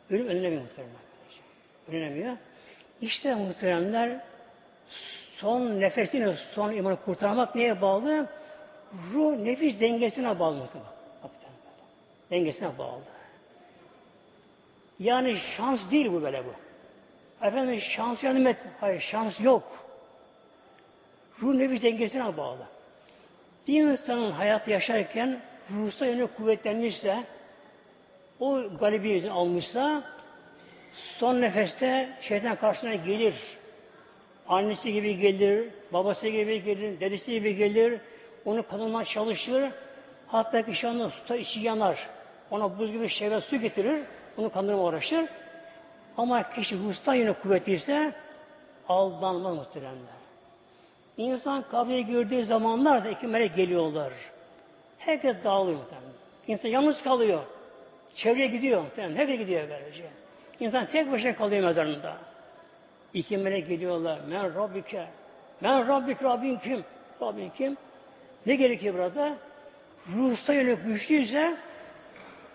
ölüm 0.10 0.28
önlemiyor 0.28 0.62
muhtemelen. 0.62 0.96
Önlemiyor. 1.88 2.38
İşte 3.02 3.36
muhteremler 3.36 4.20
son 5.38 5.80
nefesini, 5.82 6.36
son 6.54 6.72
imanı 6.72 6.96
kurtarmak 6.96 7.56
neye 7.56 7.82
bağlı? 7.82 8.28
Ruh, 9.14 9.38
nefis 9.38 9.80
dengesine 9.80 10.40
bağlı 10.40 10.56
muhtemelen. 10.56 10.92
Dengesine 12.32 12.78
bağlı. 12.78 13.02
Yani 15.00 15.38
şans 15.58 15.92
değil 15.92 16.12
bu 16.12 16.22
böyle 16.22 16.44
bu. 16.46 16.54
Efendim 17.46 17.82
şans 17.96 18.24
yanımet, 18.24 18.58
hayır 18.80 19.02
şans 19.02 19.40
yok. 19.40 19.64
Ruh 21.42 21.56
nefis 21.56 21.84
dengesine 21.84 22.38
bağlı. 22.38 22.64
Bir 23.68 23.82
insanın 23.84 24.32
hayatı 24.32 24.72
yaşarken 24.72 25.42
ruhsal 25.72 26.08
yönü 26.08 26.28
kuvvetlenmişse, 26.28 27.24
o 28.40 28.62
galibiyeti 28.80 29.32
almışsa, 29.32 30.04
son 31.20 31.42
nefeste 31.42 32.10
şeytan 32.22 32.56
karşısına 32.56 32.96
gelir. 32.96 33.36
Annesi 34.48 34.94
gibi 34.94 35.18
gelir, 35.18 35.70
babası 35.94 36.28
gibi 36.28 36.64
gelir, 36.64 37.00
dedesi 37.00 37.32
gibi 37.32 37.56
gelir, 37.56 38.00
onu 38.46 38.68
kanılmaya 38.68 39.06
çalışır. 39.06 39.72
Hatta 40.28 40.62
kişi 40.62 40.88
onun 40.88 41.10
suta 41.10 41.36
içi 41.36 41.60
yanar. 41.60 42.10
Ona 42.52 42.80
buz 42.80 42.92
gibi 42.92 43.10
şehvet 43.10 43.44
su 43.44 43.58
getirir, 43.58 44.02
onu 44.38 44.52
kandırmaya 44.52 44.84
uğraşır. 44.84 45.26
Ama 46.18 46.54
kişi 46.54 46.78
ruhsal 46.78 47.16
yönü 47.16 47.34
kuvvetliyse 47.34 48.14
aldanma 48.90 49.54
muhteremler. 49.54 50.22
İnsan 51.18 51.64
kabriye 51.72 52.02
gördüğü 52.02 52.46
zamanlarda 52.46 53.10
iki 53.10 53.28
melek 53.28 53.56
geliyorlar. 53.56 54.14
Herkes 54.98 55.36
dağılıyor 55.44 55.78
muhtemelen. 55.78 56.12
İnsan 56.48 56.70
yalnız 56.70 57.04
kalıyor. 57.04 57.42
Çevreye 58.16 58.48
gidiyor 58.48 58.82
muhtemelen. 58.82 59.16
Herkes 59.16 59.40
gidiyor 59.40 59.70
böylece. 59.70 60.21
İnsan 60.62 60.86
tek 60.86 61.12
başına 61.12 61.36
kalıyor 61.36 61.64
mezarında. 61.64 62.18
İki 63.14 63.38
melek 63.38 63.68
geliyorlar. 63.68 64.20
Men 64.28 64.56
Rabbike. 64.56 65.06
Men 65.62 65.88
Rabbik 65.88 66.24
Rabbin 66.24 66.58
kim? 66.58 66.84
Rabbin 67.22 67.50
kim? 67.50 67.78
Ne 68.46 68.56
gerekiyor 68.56 68.94
burada? 68.94 69.38
Ruhsa 70.16 70.54
yönelik 70.54 70.86
güçlüyse 70.86 71.58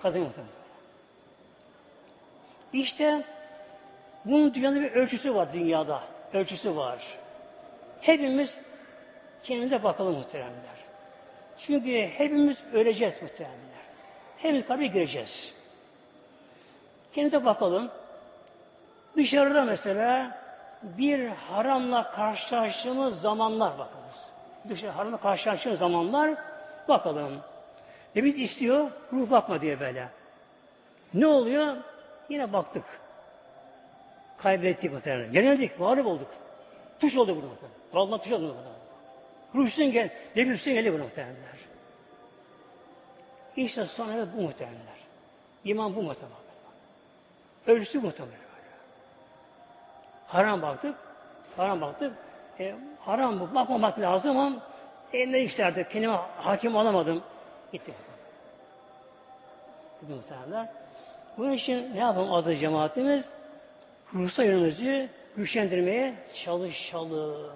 muhtemelen. 0.05 0.57
İşte 2.73 3.23
bunun 4.25 4.55
dünyada 4.55 4.81
bir 4.81 4.93
ölçüsü 4.93 5.35
var 5.35 5.53
dünyada. 5.53 6.03
Ölçüsü 6.33 6.77
var. 6.77 6.99
Hepimiz 8.01 8.59
kendimize 9.45 9.83
bakalım 9.83 10.15
muhteremler. 10.15 10.77
Çünkü 11.67 12.07
hepimiz 12.07 12.57
öleceğiz 12.73 13.23
muhteremler. 13.23 13.87
Hepimiz 14.39 14.67
tabi 14.67 14.93
gireceğiz. 14.93 15.55
Kendimize 17.17 17.45
bakalım. 17.45 17.91
Dışarıda 19.17 19.65
mesela 19.65 20.39
bir 20.83 21.29
haramla 21.29 22.11
karşılaştığımız 22.11 23.21
zamanlar 23.21 23.79
bakınız. 23.79 24.17
Dışarı 24.69 24.91
haramla 24.91 25.17
karşılaştığımız 25.17 25.79
zamanlar 25.79 26.35
bakalım. 26.89 27.41
Ne 28.17 28.25
biz 28.25 28.39
istiyor? 28.39 28.91
Ruh 29.13 29.31
bakma 29.31 29.61
diye 29.61 29.81
böyle. 29.81 30.09
Ne 31.15 31.27
oluyor? 31.27 31.77
Yine 32.29 32.53
baktık. 32.53 32.85
Kaybettik 34.39 34.93
muhtemelen. 34.93 35.33
Yenildik, 35.33 35.81
mağlup 35.81 36.07
olduk. 36.07 36.29
Tuş 37.01 37.17
oldu 37.17 37.37
bunu 37.37 37.47
muhtemelen. 37.47 37.79
Vallahi 37.93 38.23
tuş 38.23 38.33
oldu 38.33 38.57
bunu. 38.59 39.63
Ruhsun 39.63 39.93
gel, 39.93 40.11
nefisün 40.37 40.75
geldi 40.75 40.93
bu 40.93 40.99
muhtemelenler. 40.99 41.57
İşte 43.57 43.87
sonra 43.87 44.27
bu 44.37 44.41
muhtemelenler. 44.43 44.97
İman 45.65 45.97
bu 45.97 46.03
muhtemelen. 46.03 46.46
Ölüsü 47.67 48.01
muhtemelen. 48.01 48.39
Haram 50.27 50.63
baktık, 50.63 50.95
haram 51.57 51.81
baktık. 51.81 52.13
E, 52.61 52.75
haram 53.01 53.41
bu, 53.41 53.55
bakmamak 53.55 53.99
lazım 53.99 54.39
ama 54.39 54.57
elimde 55.13 55.43
işlerdi. 55.43 55.89
Kendime 55.93 56.13
hakim 56.37 56.77
olamadım. 56.77 57.23
Gitti. 57.73 57.95
Muhtemelen. 60.09 60.69
Bunun 61.39 61.53
için 61.53 61.95
ne 61.95 61.99
yapalım 61.99 62.33
adı 62.33 62.57
cemaatimiz? 62.57 63.25
Ruhsal 64.15 64.45
yönümüzü 64.45 65.09
güçlendirmeye 65.37 66.15
çalışalım. 66.45 67.53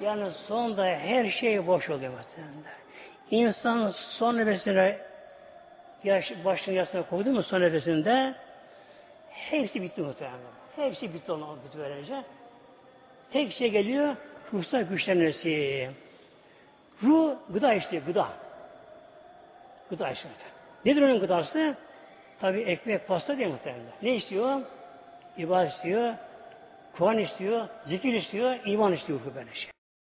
Yani 0.00 0.30
sonunda 0.46 0.84
her 0.84 1.30
şey 1.30 1.66
boş 1.66 1.90
oluyor 1.90 2.12
muhtemelen. 2.12 2.74
İnsan 3.30 3.94
son 4.18 4.38
nefesine 4.38 4.98
yaş, 6.04 6.32
başını 6.44 6.74
yasına 6.74 7.02
koydu 7.02 7.30
mu 7.30 7.42
son 7.42 7.60
nefesinde 7.60 8.34
hepsi 9.34 9.82
bitti 9.82 10.02
muhtemelen. 10.02 10.40
Hepsi 10.76 11.14
bitti 11.14 11.32
ona 11.32 11.56
bitti 11.64 11.78
böylece. 11.78 12.24
Tek 13.32 13.52
şey 13.52 13.70
geliyor, 13.70 14.16
ruhsal 14.52 14.82
güçlenmesi. 14.82 15.90
Ruh 17.02 17.36
gıda 17.50 17.74
istiyor, 17.74 18.02
gıda. 18.06 18.28
Gıda 19.90 20.10
istiyor. 20.10 20.34
Nedir 20.84 21.02
onun 21.02 21.20
gıdası? 21.20 21.76
Tabi 22.40 22.60
ekmek, 22.60 23.08
pasta 23.08 23.38
değil 23.38 23.48
muhtemelen. 23.48 23.86
Ne 24.02 24.14
istiyor? 24.14 24.60
İbadet 25.38 25.72
istiyor, 25.72 26.14
Kur'an 26.98 27.18
istiyor, 27.18 27.68
zikir 27.86 28.12
istiyor, 28.12 28.58
iman 28.64 28.92
istiyor 28.92 29.20
ruhu 29.20 29.34
böyle 29.34 29.54
şey. 29.54 29.73